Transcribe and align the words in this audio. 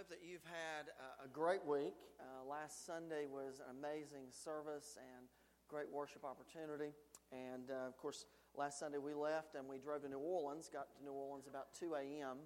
hope 0.00 0.08
that 0.08 0.24
you've 0.24 0.48
had 0.48 0.88
a 1.22 1.28
great 1.28 1.60
week. 1.66 1.92
Uh, 2.18 2.48
last 2.48 2.86
Sunday 2.86 3.28
was 3.28 3.60
an 3.60 3.76
amazing 3.76 4.32
service 4.32 4.96
and 4.96 5.28
great 5.68 5.92
worship 5.92 6.24
opportunity. 6.24 6.96
And 7.30 7.68
uh, 7.68 7.86
of 7.86 7.98
course, 7.98 8.24
last 8.56 8.78
Sunday 8.78 8.96
we 8.96 9.12
left 9.12 9.56
and 9.56 9.68
we 9.68 9.76
drove 9.76 10.00
to 10.00 10.08
New 10.08 10.16
Orleans, 10.16 10.70
got 10.72 10.88
to 10.96 11.04
New 11.04 11.12
Orleans 11.12 11.46
about 11.46 11.74
2 11.78 11.96
a.m. 11.96 12.38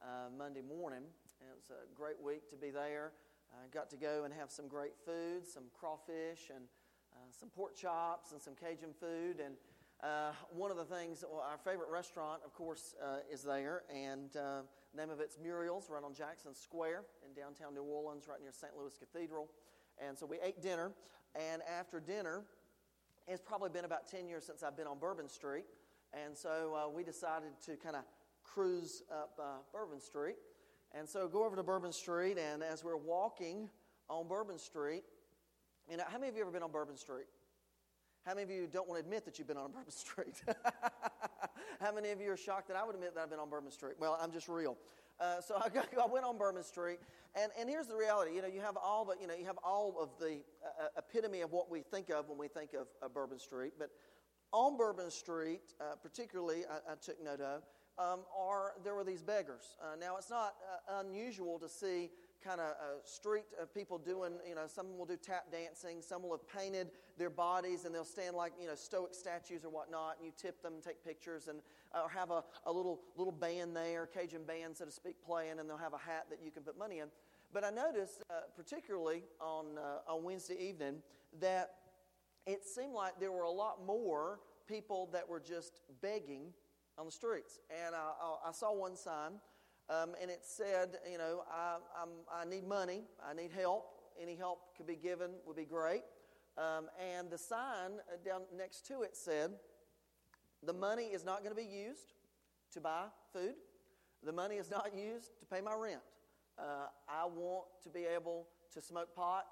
Uh, 0.00 0.32
Monday 0.38 0.62
morning. 0.62 1.04
And 1.04 1.50
it 1.52 1.54
was 1.54 1.68
a 1.68 1.84
great 1.94 2.16
week 2.18 2.48
to 2.48 2.56
be 2.56 2.70
there. 2.70 3.12
Uh, 3.52 3.68
got 3.70 3.90
to 3.90 3.98
go 3.98 4.24
and 4.24 4.32
have 4.32 4.50
some 4.50 4.66
great 4.66 4.96
food, 5.04 5.46
some 5.46 5.64
crawfish 5.78 6.48
and 6.48 6.64
uh, 7.12 7.28
some 7.28 7.50
pork 7.50 7.76
chops 7.76 8.32
and 8.32 8.40
some 8.40 8.54
Cajun 8.54 8.94
food. 8.98 9.36
And 9.44 9.56
uh, 10.02 10.32
one 10.48 10.70
of 10.70 10.78
the 10.78 10.88
things, 10.88 11.26
well, 11.30 11.44
our 11.46 11.58
favorite 11.58 11.90
restaurant, 11.90 12.40
of 12.42 12.54
course, 12.54 12.94
is 13.30 13.42
there. 13.42 13.82
And 13.94 14.34
name 14.96 15.10
of 15.10 15.20
it's 15.20 15.38
Muriel's, 15.42 15.88
right 15.88 16.02
on 16.04 16.14
Jackson 16.14 16.54
Square 16.54 17.02
in 17.26 17.32
downtown 17.40 17.74
New 17.74 17.82
Orleans, 17.82 18.26
right 18.28 18.40
near 18.40 18.52
St. 18.52 18.72
Louis 18.78 18.92
Cathedral. 18.98 19.48
And 19.98 20.16
so 20.16 20.26
we 20.26 20.38
ate 20.42 20.62
dinner, 20.62 20.92
and 21.34 21.62
after 21.62 22.00
dinner, 22.00 22.42
it's 23.28 23.40
probably 23.40 23.70
been 23.70 23.84
about 23.84 24.08
10 24.08 24.26
years 24.26 24.44
since 24.44 24.62
I've 24.62 24.76
been 24.76 24.86
on 24.86 24.98
Bourbon 24.98 25.28
Street. 25.28 25.64
And 26.12 26.36
so 26.36 26.74
uh, 26.74 26.90
we 26.90 27.04
decided 27.04 27.50
to 27.66 27.76
kind 27.76 27.96
of 27.96 28.02
cruise 28.44 29.02
up 29.10 29.38
uh, 29.38 29.58
Bourbon 29.72 30.00
Street. 30.00 30.36
And 30.94 31.08
so 31.08 31.26
go 31.26 31.44
over 31.44 31.56
to 31.56 31.62
Bourbon 31.62 31.92
Street, 31.92 32.36
and 32.38 32.62
as 32.62 32.84
we're 32.84 32.96
walking 32.96 33.70
on 34.10 34.28
Bourbon 34.28 34.58
Street, 34.58 35.04
you 35.90 35.96
know, 35.96 36.04
how 36.06 36.18
many 36.18 36.28
of 36.28 36.36
you 36.36 36.42
ever 36.42 36.50
been 36.50 36.62
on 36.62 36.70
Bourbon 36.70 36.96
Street? 36.96 37.26
How 38.26 38.34
many 38.34 38.42
of 38.42 38.50
you 38.50 38.68
don't 38.70 38.86
want 38.88 39.00
to 39.00 39.04
admit 39.04 39.24
that 39.24 39.38
you've 39.38 39.48
been 39.48 39.56
on 39.56 39.72
Bourbon 39.72 39.90
Street? 39.90 40.42
How 41.80 41.92
many 41.92 42.10
of 42.10 42.20
you 42.20 42.30
are 42.30 42.36
shocked 42.36 42.68
that 42.68 42.76
I 42.76 42.84
would 42.84 42.94
admit 42.94 43.14
that 43.14 43.22
I've 43.22 43.30
been 43.30 43.38
on 43.38 43.50
Bourbon 43.50 43.70
Street? 43.70 43.94
Well, 43.98 44.18
I'm 44.20 44.32
just 44.32 44.48
real. 44.48 44.76
Uh, 45.20 45.40
so 45.40 45.56
I, 45.56 45.68
I, 46.00 46.06
went 46.06 46.24
on 46.24 46.36
Bourbon 46.38 46.62
Street, 46.62 46.98
and, 47.34 47.52
and 47.58 47.68
here's 47.68 47.86
the 47.86 47.96
reality. 47.96 48.34
You 48.34 48.42
know, 48.42 48.48
you 48.48 48.60
have 48.60 48.76
all 48.76 49.04
the, 49.04 49.14
you 49.20 49.26
know, 49.26 49.34
you 49.34 49.46
have 49.46 49.58
all 49.64 49.94
of 50.00 50.10
the 50.18 50.40
uh, 50.64 50.84
uh 50.84 50.88
epitome 50.98 51.40
of 51.40 51.52
what 51.52 51.70
we 51.70 51.80
think 51.80 52.10
of 52.10 52.28
when 52.28 52.38
we 52.38 52.48
think 52.48 52.74
of, 52.74 52.88
of 53.02 53.14
Bourbon 53.14 53.38
Street. 53.38 53.72
But 53.78 53.90
on 54.52 54.76
Bourbon 54.76 55.10
Street, 55.10 55.74
uh, 55.80 55.94
particularly, 56.02 56.64
I, 56.70 56.92
I, 56.92 56.94
took 56.96 57.22
note 57.22 57.40
of, 57.40 57.62
um, 57.98 58.20
are 58.36 58.72
there 58.84 58.94
were 58.94 59.04
these 59.04 59.22
beggars. 59.22 59.76
Uh, 59.82 59.96
now, 59.98 60.16
it's 60.16 60.30
not 60.30 60.54
uh, 60.88 61.00
unusual 61.00 61.58
to 61.58 61.68
see 61.68 62.10
kind 62.42 62.60
of 62.60 62.70
uh, 62.70 63.04
street 63.04 63.46
of 63.60 63.72
people 63.72 63.98
doing, 63.98 64.32
you 64.48 64.54
know, 64.54 64.66
some 64.66 64.96
will 64.98 65.06
do 65.06 65.16
tap 65.16 65.50
dancing, 65.50 66.02
some 66.02 66.22
will 66.22 66.32
have 66.32 66.48
painted 66.48 66.90
their 67.18 67.30
bodies 67.30 67.84
and 67.84 67.94
they'll 67.94 68.04
stand 68.04 68.36
like, 68.36 68.52
you 68.60 68.66
know, 68.66 68.74
stoic 68.74 69.14
statues 69.14 69.64
or 69.64 69.70
whatnot, 69.70 70.16
and 70.18 70.26
you 70.26 70.32
tip 70.36 70.62
them, 70.62 70.74
and 70.74 70.82
take 70.82 71.04
pictures, 71.04 71.48
and 71.48 71.60
uh, 71.94 72.02
or 72.02 72.08
have 72.08 72.30
a, 72.30 72.42
a 72.66 72.72
little, 72.72 73.00
little 73.16 73.32
band 73.32 73.76
there, 73.76 74.06
Cajun 74.06 74.44
band, 74.44 74.76
so 74.76 74.84
to 74.84 74.90
speak, 74.90 75.16
playing, 75.24 75.58
and 75.58 75.68
they'll 75.68 75.76
have 75.76 75.94
a 75.94 75.98
hat 75.98 76.26
that 76.30 76.38
you 76.44 76.50
can 76.50 76.62
put 76.62 76.78
money 76.78 76.98
in. 76.98 77.08
But 77.52 77.64
I 77.64 77.70
noticed, 77.70 78.22
uh, 78.30 78.34
particularly 78.56 79.24
on, 79.40 79.78
uh, 79.78 80.12
on 80.12 80.24
Wednesday 80.24 80.56
evening, 80.58 81.02
that 81.40 81.74
it 82.46 82.64
seemed 82.64 82.94
like 82.94 83.20
there 83.20 83.32
were 83.32 83.44
a 83.44 83.50
lot 83.50 83.84
more 83.86 84.40
people 84.66 85.08
that 85.12 85.28
were 85.28 85.40
just 85.40 85.80
begging 86.00 86.52
on 86.98 87.06
the 87.06 87.12
streets. 87.12 87.58
And 87.70 87.94
I, 87.94 88.48
I 88.48 88.52
saw 88.52 88.72
one 88.72 88.96
sign 88.96 89.32
um, 89.90 90.14
and 90.20 90.30
it 90.30 90.40
said, 90.42 90.98
you 91.10 91.18
know, 91.18 91.42
I, 91.50 91.76
I'm, 92.00 92.08
i 92.32 92.48
need 92.48 92.66
money, 92.66 93.02
I 93.28 93.34
need 93.34 93.50
help. 93.52 93.86
Any 94.20 94.36
help 94.36 94.76
could 94.76 94.86
be 94.86 94.96
given 94.96 95.30
would 95.46 95.56
be 95.56 95.64
great. 95.64 96.02
Um, 96.56 96.88
and 97.14 97.30
the 97.30 97.38
sign 97.38 97.92
uh, 98.08 98.16
down 98.24 98.42
next 98.56 98.86
to 98.88 99.02
it 99.02 99.16
said, 99.16 99.52
the 100.62 100.72
money 100.72 101.04
is 101.04 101.24
not 101.24 101.38
going 101.38 101.54
to 101.54 101.60
be 101.60 101.68
used 101.68 102.12
to 102.72 102.80
buy 102.80 103.06
food. 103.32 103.54
The 104.22 104.32
money 104.32 104.56
is 104.56 104.70
not 104.70 104.90
used 104.94 105.38
to 105.40 105.46
pay 105.46 105.60
my 105.60 105.74
rent. 105.74 106.00
Uh, 106.58 106.86
I 107.08 107.26
want 107.26 107.64
to 107.82 107.88
be 107.88 108.04
able 108.04 108.46
to 108.72 108.80
smoke 108.80 109.14
pot 109.16 109.46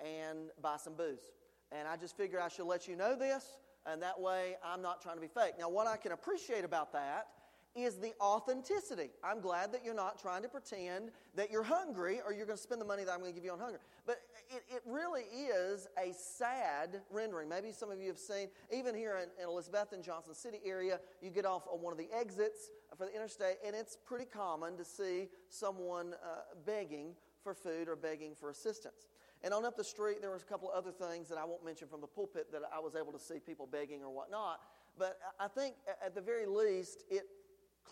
and 0.00 0.50
buy 0.60 0.76
some 0.78 0.94
booze. 0.94 1.32
And 1.70 1.86
I 1.86 1.96
just 1.96 2.16
figured 2.16 2.40
I 2.42 2.48
should 2.48 2.66
let 2.66 2.88
you 2.88 2.96
know 2.96 3.16
this, 3.16 3.44
and 3.86 4.02
that 4.02 4.20
way 4.20 4.56
I'm 4.64 4.82
not 4.82 5.02
trying 5.02 5.16
to 5.16 5.20
be 5.20 5.28
fake. 5.28 5.54
Now, 5.58 5.68
what 5.68 5.86
I 5.86 5.96
can 5.96 6.12
appreciate 6.12 6.64
about 6.64 6.92
that 6.92 7.28
is 7.76 7.96
the 7.98 8.12
authenticity. 8.20 9.10
I'm 9.22 9.40
glad 9.40 9.72
that 9.72 9.84
you're 9.84 9.94
not 9.94 10.20
trying 10.20 10.42
to 10.42 10.48
pretend 10.48 11.10
that 11.34 11.50
you're 11.50 11.62
hungry 11.62 12.20
or 12.24 12.32
you're 12.32 12.46
going 12.46 12.56
to 12.56 12.62
spend 12.62 12.80
the 12.80 12.86
money 12.86 13.04
that 13.04 13.12
I'm 13.12 13.20
going 13.20 13.32
to 13.32 13.34
give 13.34 13.44
you 13.44 13.52
on 13.52 13.58
hunger. 13.58 13.80
But 14.06 14.20
it, 14.50 14.62
it 14.68 14.82
really 14.86 15.22
is 15.22 15.86
a 15.98 16.12
sad 16.12 17.02
rendering. 17.10 17.48
Maybe 17.48 17.72
some 17.72 17.90
of 17.90 18.00
you 18.00 18.08
have 18.08 18.18
seen, 18.18 18.48
even 18.72 18.94
here 18.94 19.18
in, 19.18 19.28
in 19.42 19.48
Elizabethton 19.48 19.94
and 19.94 20.02
Johnson 20.02 20.34
City 20.34 20.58
area, 20.64 21.00
you 21.20 21.30
get 21.30 21.44
off 21.44 21.62
on 21.72 21.82
one 21.82 21.92
of 21.92 21.98
the 21.98 22.08
exits 22.12 22.70
for 22.96 23.06
the 23.06 23.14
interstate, 23.14 23.56
and 23.64 23.76
it's 23.76 23.96
pretty 23.96 24.24
common 24.24 24.76
to 24.76 24.84
see 24.84 25.28
someone 25.48 26.14
uh, 26.14 26.40
begging 26.64 27.14
for 27.42 27.54
food 27.54 27.88
or 27.88 27.96
begging 27.96 28.34
for 28.34 28.50
assistance. 28.50 29.08
And 29.42 29.52
on 29.52 29.64
up 29.64 29.76
the 29.76 29.84
street, 29.84 30.20
there 30.20 30.30
was 30.30 30.42
a 30.42 30.46
couple 30.46 30.70
of 30.70 30.76
other 30.76 30.90
things 30.90 31.28
that 31.28 31.38
I 31.38 31.44
won't 31.44 31.64
mention 31.64 31.88
from 31.88 32.00
the 32.00 32.06
pulpit 32.06 32.50
that 32.52 32.62
I 32.74 32.80
was 32.80 32.96
able 32.96 33.12
to 33.12 33.18
see 33.18 33.38
people 33.38 33.68
begging 33.70 34.02
or 34.02 34.10
whatnot. 34.10 34.60
But 34.98 35.18
I 35.38 35.46
think 35.46 35.74
at 36.04 36.14
the 36.14 36.22
very 36.22 36.46
least, 36.46 37.04
it 37.10 37.26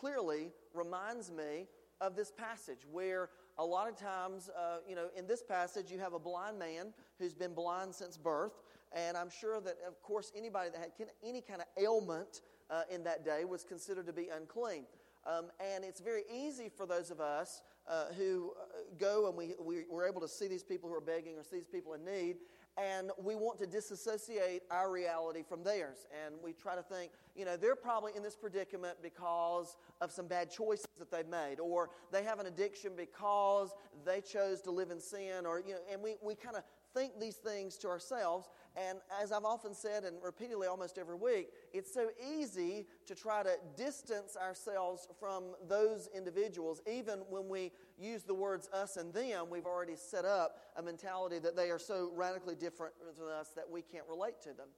clearly 0.04 0.50
reminds 0.74 1.30
me 1.30 1.66
of 2.02 2.14
this 2.14 2.30
passage 2.30 2.80
where 2.92 3.30
a 3.56 3.64
lot 3.64 3.88
of 3.88 3.96
times, 3.96 4.50
uh, 4.50 4.78
you 4.86 4.94
know, 4.94 5.06
in 5.16 5.26
this 5.26 5.42
passage, 5.42 5.90
you 5.90 5.98
have 5.98 6.12
a 6.12 6.18
blind 6.18 6.58
man 6.58 6.92
who's 7.18 7.32
been 7.32 7.54
blind 7.54 7.94
since 7.94 8.18
birth. 8.18 8.52
And 8.94 9.16
I'm 9.16 9.30
sure 9.30 9.62
that, 9.62 9.76
of 9.88 10.02
course, 10.02 10.30
anybody 10.36 10.68
that 10.70 10.92
had 10.98 11.08
any 11.26 11.40
kind 11.40 11.62
of 11.62 11.82
ailment 11.82 12.42
uh, 12.70 12.82
in 12.90 13.02
that 13.04 13.24
day 13.24 13.46
was 13.46 13.64
considered 13.64 14.06
to 14.06 14.12
be 14.12 14.28
unclean. 14.28 14.84
Um, 15.26 15.46
and 15.58 15.84
it's 15.84 16.00
very 16.00 16.24
easy 16.30 16.68
for 16.68 16.84
those 16.84 17.10
of 17.10 17.20
us 17.22 17.62
uh, 17.88 18.06
who 18.16 18.52
uh, 18.60 18.82
go 18.98 19.26
and 19.28 19.36
we, 19.36 19.54
we, 19.58 19.84
we're 19.90 20.06
able 20.06 20.20
to 20.20 20.28
see 20.28 20.48
these 20.48 20.62
people 20.62 20.90
who 20.90 20.94
are 20.94 21.00
begging 21.00 21.38
or 21.38 21.44
see 21.44 21.56
these 21.56 21.66
people 21.66 21.94
in 21.94 22.04
need, 22.04 22.36
and 22.76 23.10
we 23.22 23.34
want 23.34 23.58
to 23.60 23.66
disassociate 23.66 24.62
our 24.70 24.90
reality 24.90 25.42
from 25.48 25.62
theirs. 25.62 26.06
And 26.24 26.34
we 26.42 26.52
try 26.52 26.74
to 26.74 26.82
think, 26.82 27.12
you 27.36 27.44
know, 27.44 27.56
they're 27.56 27.76
probably 27.76 28.12
in 28.16 28.22
this 28.22 28.36
predicament 28.36 28.96
because 29.02 29.76
of 30.00 30.10
some 30.10 30.26
bad 30.26 30.50
choices 30.50 30.86
that 30.98 31.10
they've 31.10 31.28
made, 31.28 31.60
or 31.60 31.90
they 32.10 32.24
have 32.24 32.40
an 32.40 32.46
addiction 32.46 32.92
because 32.96 33.74
they 34.04 34.20
chose 34.20 34.60
to 34.62 34.70
live 34.70 34.90
in 34.90 35.00
sin, 35.00 35.46
or, 35.46 35.60
you 35.60 35.74
know, 35.74 35.80
and 35.92 36.02
we, 36.02 36.16
we 36.22 36.34
kind 36.34 36.56
of 36.56 36.62
think 36.94 37.18
these 37.20 37.36
things 37.36 37.76
to 37.78 37.88
ourselves. 37.88 38.48
And 38.76 38.98
as 39.22 39.30
I've 39.30 39.44
often 39.44 39.72
said, 39.72 40.02
and 40.02 40.16
repeatedly 40.22 40.66
almost 40.66 40.98
every 40.98 41.14
week, 41.14 41.50
it's 41.72 41.92
so 41.92 42.08
easy 42.36 42.86
to 43.06 43.14
try 43.14 43.44
to 43.44 43.54
distance 43.76 44.36
ourselves 44.36 45.06
from 45.20 45.54
those 45.68 46.08
individuals. 46.14 46.82
Even 46.90 47.20
when 47.30 47.48
we 47.48 47.70
use 47.96 48.24
the 48.24 48.34
words 48.34 48.68
us 48.72 48.96
and 48.96 49.14
them, 49.14 49.46
we've 49.48 49.66
already 49.66 49.94
set 49.94 50.24
up 50.24 50.58
a 50.76 50.82
mentality 50.82 51.38
that 51.38 51.54
they 51.54 51.70
are 51.70 51.78
so 51.78 52.10
radically 52.16 52.56
different 52.56 52.94
than 53.16 53.28
us 53.28 53.50
that 53.54 53.70
we 53.70 53.80
can't 53.80 54.06
relate 54.08 54.40
to 54.42 54.48
them. 54.48 54.68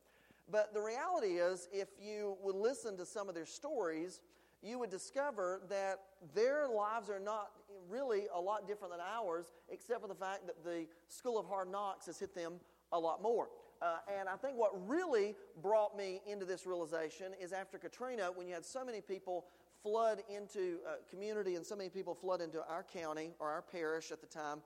But 0.50 0.74
the 0.74 0.80
reality 0.82 1.38
is, 1.38 1.68
if 1.72 1.88
you 2.00 2.36
would 2.42 2.54
listen 2.54 2.96
to 2.98 3.06
some 3.06 3.28
of 3.30 3.34
their 3.34 3.46
stories, 3.46 4.20
you 4.62 4.78
would 4.78 4.90
discover 4.90 5.62
that 5.70 6.00
their 6.34 6.68
lives 6.68 7.08
are 7.08 7.20
not 7.20 7.50
really 7.88 8.24
a 8.34 8.40
lot 8.40 8.66
different 8.66 8.92
than 8.92 9.00
ours, 9.00 9.52
except 9.70 10.02
for 10.02 10.08
the 10.08 10.14
fact 10.14 10.46
that 10.46 10.62
the 10.64 10.86
school 11.08 11.38
of 11.38 11.46
hard 11.46 11.70
knocks 11.70 12.06
has 12.06 12.18
hit 12.18 12.34
them 12.34 12.54
a 12.92 12.98
lot 12.98 13.22
more. 13.22 13.48
Uh, 13.82 13.98
and 14.18 14.28
I 14.28 14.36
think 14.36 14.56
what 14.56 14.70
really 14.88 15.34
brought 15.60 15.96
me 15.96 16.20
into 16.26 16.44
this 16.44 16.66
realization 16.66 17.32
is 17.40 17.52
after 17.52 17.78
Katrina, 17.78 18.30
when 18.34 18.46
you 18.46 18.54
had 18.54 18.64
so 18.64 18.84
many 18.84 19.00
people 19.00 19.46
flood 19.82 20.22
into 20.34 20.78
uh, 20.86 20.94
community 21.08 21.54
and 21.54 21.64
so 21.64 21.76
many 21.76 21.90
people 21.90 22.14
flood 22.14 22.40
into 22.40 22.64
our 22.68 22.82
county 22.82 23.32
or 23.38 23.50
our 23.50 23.62
parish 23.62 24.10
at 24.10 24.20
the 24.20 24.26
time 24.26 24.62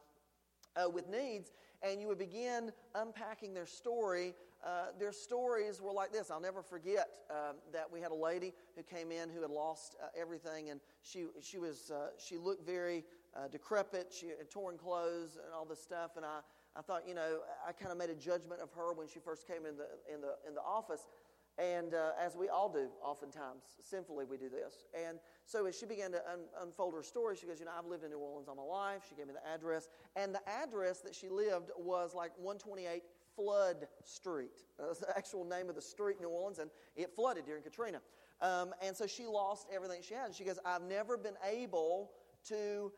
uh, 0.76 0.88
with 0.88 1.09
needs, 1.09 1.53
and 1.82 2.00
you 2.00 2.09
would 2.09 2.19
begin 2.19 2.72
unpacking 2.94 3.54
their 3.54 3.66
story. 3.66 4.34
Uh, 4.65 4.87
their 4.98 5.12
stories 5.12 5.81
were 5.81 5.92
like 5.92 6.12
this. 6.12 6.31
I'll 6.31 6.41
never 6.41 6.62
forget 6.62 7.09
um, 7.31 7.56
that 7.72 7.91
we 7.91 8.00
had 8.00 8.10
a 8.10 8.15
lady 8.15 8.53
who 8.77 8.82
came 8.82 9.10
in 9.10 9.28
who 9.31 9.41
had 9.42 9.50
lost 9.50 9.97
uh, 10.03 10.06
everything, 10.19 10.71
and 10.71 10.81
she 11.03 11.27
she 11.41 11.59
was 11.59 11.91
uh, 11.91 12.09
she 12.19 12.37
looked 12.37 12.66
very 12.66 13.04
uh, 13.37 13.49
decrepit. 13.49 14.13
She 14.17 14.29
had 14.29 14.51
torn 14.51 14.77
clothes 14.77 15.39
and 15.43 15.53
all 15.54 15.65
this 15.65 15.83
stuff, 15.83 16.13
and 16.16 16.25
I. 16.25 16.41
I 16.77 16.83
thought, 16.83 17.03
you 17.04 17.15
know, 17.15 17.41
I 17.66 17.72
kind 17.72 17.91
of 17.91 17.99
made 17.99 18.10
a 18.10 18.15
judgment 18.15 18.60
of 18.60 18.71
her 18.75 18.93
when 18.93 19.09
she 19.09 19.19
first 19.19 19.45
came 19.45 19.66
in 19.66 19.77
the, 19.77 19.89
in 20.07 20.21
the, 20.21 20.37
in 20.47 20.54
the 20.54 20.60
office. 20.60 21.09
And 21.59 21.95
uh, 21.95 22.13
as 22.19 22.37
we 22.37 22.49
all 22.49 22.71
do, 22.71 22.89
oftentimes, 23.04 23.65
sinfully 23.83 24.25
we 24.25 24.39
do 24.39 24.49
this. 24.49 24.87
And 24.95 25.19
so 25.45 25.66
as 25.66 25.78
she 25.78 25.84
began 25.84 26.10
to 26.13 26.19
un- 26.31 26.47
unfold 26.63 26.95
her 26.95 27.03
story, 27.03 27.37
she 27.37 27.47
goes, 27.47 27.59
You 27.59 27.66
know, 27.66 27.72
I've 27.77 27.87
lived 27.87 28.04
in 28.04 28.10
New 28.10 28.19
Orleans 28.19 28.49
all 28.49 28.54
my 28.54 28.63
life. 28.63 29.03
She 29.09 29.15
gave 29.15 29.27
me 29.27 29.34
the 29.34 29.47
address. 29.47 29.89
And 30.16 30.34
the 30.34 30.41
address 30.49 31.01
that 31.01 31.15
she 31.15 31.28
lived 31.28 31.71
was 31.77 32.15
like 32.15 32.31
128 32.39 33.03
Flood 33.37 33.89
Street. 34.04 34.63
That's 34.78 35.01
the 35.01 35.16
actual 35.16 35.45
name 35.45 35.69
of 35.69 35.75
the 35.75 35.83
street 35.83 36.16
in 36.16 36.22
New 36.22 36.31
Orleans. 36.31 36.60
And 36.60 36.71
it 36.97 37.15
flooded 37.15 37.45
during 37.45 37.63
Katrina. 37.63 38.01
Um, 38.41 38.72
and 38.83 38.97
so 38.97 39.07
she 39.07 39.27
lost 39.27 39.66
everything 39.75 40.01
she 40.03 40.15
had. 40.15 40.27
And 40.27 40.34
she 40.34 40.45
goes, 40.45 40.59
I've 40.65 40.83
never 40.83 41.19
been 41.19 41.37
able 41.47 42.13
to 42.49 42.91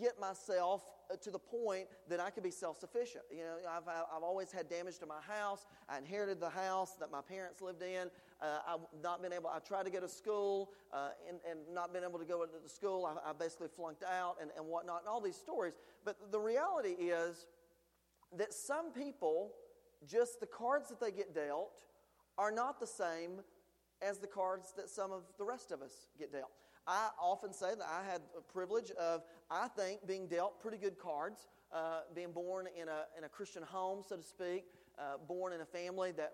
get 0.00 0.18
myself 0.20 0.82
uh, 1.10 1.16
to 1.16 1.30
the 1.30 1.38
point 1.38 1.86
that 2.08 2.20
I 2.20 2.30
could 2.30 2.42
be 2.42 2.50
self 2.50 2.78
sufficient. 2.78 3.24
You 3.30 3.38
know, 3.38 3.56
I've, 3.68 3.88
I've 3.88 4.22
always 4.22 4.52
had 4.52 4.68
damage 4.68 4.98
to 4.98 5.06
my 5.06 5.20
house. 5.26 5.66
I 5.88 5.98
inherited 5.98 6.40
the 6.40 6.50
house 6.50 6.94
that 7.00 7.10
my 7.10 7.20
parents 7.20 7.62
lived 7.62 7.82
in. 7.82 8.10
Uh, 8.40 8.58
I've 8.66 9.02
not 9.02 9.22
been 9.22 9.32
able, 9.32 9.50
I 9.50 9.58
tried 9.58 9.84
to 9.84 9.90
go 9.90 10.00
to 10.00 10.08
school 10.08 10.70
uh, 10.92 11.10
and, 11.28 11.38
and 11.48 11.60
not 11.74 11.92
been 11.92 12.04
able 12.04 12.18
to 12.18 12.24
go 12.24 12.42
into 12.42 12.56
the 12.62 12.68
school. 12.68 13.06
I, 13.06 13.30
I 13.30 13.32
basically 13.32 13.68
flunked 13.68 14.04
out 14.04 14.36
and, 14.40 14.50
and 14.56 14.66
whatnot, 14.66 15.00
and 15.00 15.08
all 15.08 15.20
these 15.20 15.36
stories. 15.36 15.74
But 16.04 16.30
the 16.30 16.38
reality 16.38 16.90
is 16.90 17.46
that 18.36 18.52
some 18.52 18.92
people, 18.92 19.52
just 20.06 20.40
the 20.40 20.46
cards 20.46 20.88
that 20.88 21.00
they 21.00 21.10
get 21.10 21.34
dealt, 21.34 21.82
are 22.36 22.52
not 22.52 22.78
the 22.78 22.86
same 22.86 23.40
as 24.00 24.18
the 24.18 24.26
cards 24.26 24.72
that 24.76 24.88
some 24.88 25.10
of 25.10 25.22
the 25.38 25.44
rest 25.44 25.72
of 25.72 25.82
us 25.82 26.06
get 26.18 26.32
dealt. 26.32 26.50
I 26.88 27.10
often 27.20 27.52
say 27.52 27.74
that 27.76 27.86
I 27.86 28.10
had 28.10 28.22
a 28.36 28.40
privilege 28.40 28.90
of, 28.92 29.22
I 29.50 29.68
think, 29.68 30.06
being 30.06 30.26
dealt 30.26 30.58
pretty 30.58 30.78
good 30.78 30.98
cards, 30.98 31.46
uh, 31.70 32.00
being 32.14 32.32
born 32.32 32.66
in 32.80 32.88
a, 32.88 33.04
in 33.16 33.24
a 33.24 33.28
Christian 33.28 33.62
home, 33.62 34.02
so 34.08 34.16
to 34.16 34.22
speak, 34.22 34.64
uh, 34.98 35.18
born 35.28 35.52
in 35.52 35.60
a 35.60 35.66
family 35.66 36.12
that, 36.12 36.32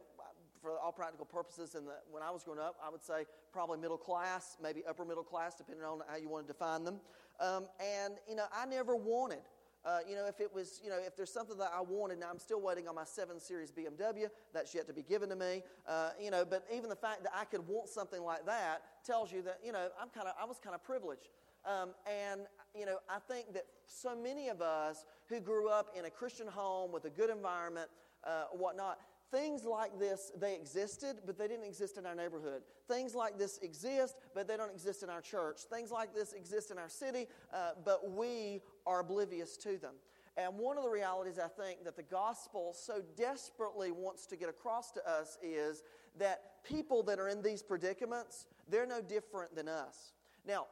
for 0.62 0.78
all 0.78 0.92
practical 0.92 1.26
purposes, 1.26 1.74
in 1.74 1.84
the, 1.84 1.94
when 2.08 2.22
I 2.22 2.30
was 2.30 2.44
growing 2.44 2.60
up, 2.60 2.76
I 2.82 2.88
would 2.88 3.02
say 3.02 3.24
probably 3.52 3.78
middle 3.78 3.98
class, 3.98 4.56
maybe 4.62 4.82
upper 4.88 5.04
middle 5.04 5.24
class, 5.24 5.56
depending 5.56 5.84
on 5.84 6.02
how 6.08 6.16
you 6.16 6.28
want 6.28 6.46
to 6.46 6.52
define 6.52 6.84
them. 6.84 7.00
Um, 7.40 7.66
and, 7.80 8.14
you 8.28 8.36
know, 8.36 8.46
I 8.56 8.64
never 8.64 8.94
wanted 8.94 9.42
uh, 9.84 9.98
you 10.08 10.14
know, 10.14 10.26
if 10.26 10.40
it 10.40 10.52
was, 10.52 10.80
you 10.82 10.90
know, 10.90 10.98
if 10.98 11.16
there's 11.16 11.32
something 11.32 11.58
that 11.58 11.70
I 11.76 11.80
wanted, 11.82 12.20
now 12.20 12.30
I'm 12.30 12.38
still 12.38 12.60
waiting 12.60 12.88
on 12.88 12.94
my 12.94 13.04
7 13.04 13.38
Series 13.38 13.70
BMW. 13.70 14.28
That's 14.52 14.74
yet 14.74 14.86
to 14.86 14.94
be 14.94 15.02
given 15.02 15.28
to 15.28 15.36
me. 15.36 15.62
Uh, 15.86 16.10
you 16.20 16.30
know, 16.30 16.44
but 16.44 16.64
even 16.74 16.88
the 16.88 16.96
fact 16.96 17.22
that 17.24 17.32
I 17.34 17.44
could 17.44 17.66
want 17.66 17.88
something 17.88 18.22
like 18.22 18.46
that 18.46 18.82
tells 19.04 19.30
you 19.30 19.42
that, 19.42 19.58
you 19.64 19.72
know, 19.72 19.88
I'm 20.00 20.08
kind 20.08 20.26
of, 20.26 20.34
I 20.40 20.46
was 20.46 20.58
kind 20.58 20.74
of 20.74 20.82
privileged. 20.82 21.28
Um, 21.66 21.90
and, 22.06 22.42
you 22.78 22.86
know, 22.86 22.98
I 23.08 23.18
think 23.18 23.52
that 23.54 23.64
so 23.86 24.16
many 24.16 24.48
of 24.48 24.60
us 24.60 25.04
who 25.28 25.40
grew 25.40 25.68
up 25.68 25.88
in 25.98 26.04
a 26.04 26.10
Christian 26.10 26.46
home 26.46 26.92
with 26.92 27.04
a 27.04 27.10
good 27.10 27.30
environment, 27.30 27.88
uh, 28.24 28.44
whatnot, 28.52 28.98
Things 29.34 29.64
like 29.64 29.98
this, 29.98 30.30
they 30.38 30.54
existed, 30.54 31.16
but 31.26 31.36
they 31.36 31.48
didn't 31.48 31.64
exist 31.64 31.98
in 31.98 32.06
our 32.06 32.14
neighborhood. 32.14 32.62
Things 32.86 33.16
like 33.16 33.36
this 33.36 33.58
exist, 33.58 34.14
but 34.32 34.46
they 34.46 34.56
don't 34.56 34.70
exist 34.70 35.02
in 35.02 35.10
our 35.10 35.20
church. 35.20 35.62
Things 35.62 35.90
like 35.90 36.14
this 36.14 36.34
exist 36.34 36.70
in 36.70 36.78
our 36.78 36.88
city, 36.88 37.26
uh, 37.52 37.70
but 37.84 38.12
we 38.12 38.60
are 38.86 39.00
oblivious 39.00 39.56
to 39.56 39.76
them. 39.76 39.94
And 40.36 40.56
one 40.56 40.78
of 40.78 40.84
the 40.84 40.90
realities 40.90 41.40
I 41.40 41.48
think 41.48 41.82
that 41.82 41.96
the 41.96 42.04
gospel 42.04 42.76
so 42.76 43.02
desperately 43.16 43.90
wants 43.90 44.24
to 44.26 44.36
get 44.36 44.48
across 44.48 44.92
to 44.92 45.08
us 45.08 45.36
is 45.42 45.82
that 46.16 46.62
people 46.62 47.02
that 47.02 47.18
are 47.18 47.28
in 47.28 47.42
these 47.42 47.60
predicaments, 47.60 48.46
they're 48.68 48.86
no 48.86 49.02
different 49.02 49.56
than 49.56 49.66
us. 49.66 50.12
Now, 50.46 50.66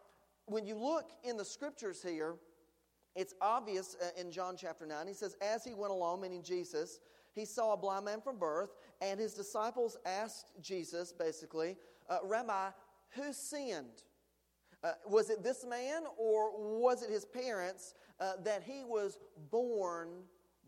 when 0.46 0.66
you 0.66 0.76
look 0.76 1.10
in 1.24 1.36
the 1.36 1.44
scriptures 1.44 2.00
here, 2.00 2.36
it's 3.16 3.34
obvious 3.40 3.96
uh, 4.00 4.20
in 4.20 4.30
John 4.30 4.56
chapter 4.56 4.86
9. 4.86 5.06
He 5.08 5.14
says, 5.14 5.36
As 5.42 5.64
he 5.64 5.74
went 5.74 5.92
along, 5.92 6.20
meaning 6.20 6.42
Jesus, 6.44 7.00
he 7.34 7.44
saw 7.44 7.72
a 7.72 7.76
blind 7.76 8.04
man 8.04 8.20
from 8.20 8.38
birth, 8.38 8.70
and 9.00 9.18
his 9.18 9.34
disciples 9.34 9.96
asked 10.04 10.52
Jesus, 10.60 11.12
basically, 11.12 11.76
uh, 12.08 12.18
Rabbi, 12.24 12.70
who 13.10 13.32
sinned? 13.32 14.04
Uh, 14.84 14.92
was 15.06 15.30
it 15.30 15.42
this 15.42 15.64
man 15.64 16.02
or 16.16 16.50
was 16.80 17.02
it 17.02 17.10
his 17.10 17.24
parents 17.24 17.94
uh, 18.18 18.32
that 18.42 18.62
he 18.64 18.82
was 18.84 19.18
born 19.50 20.08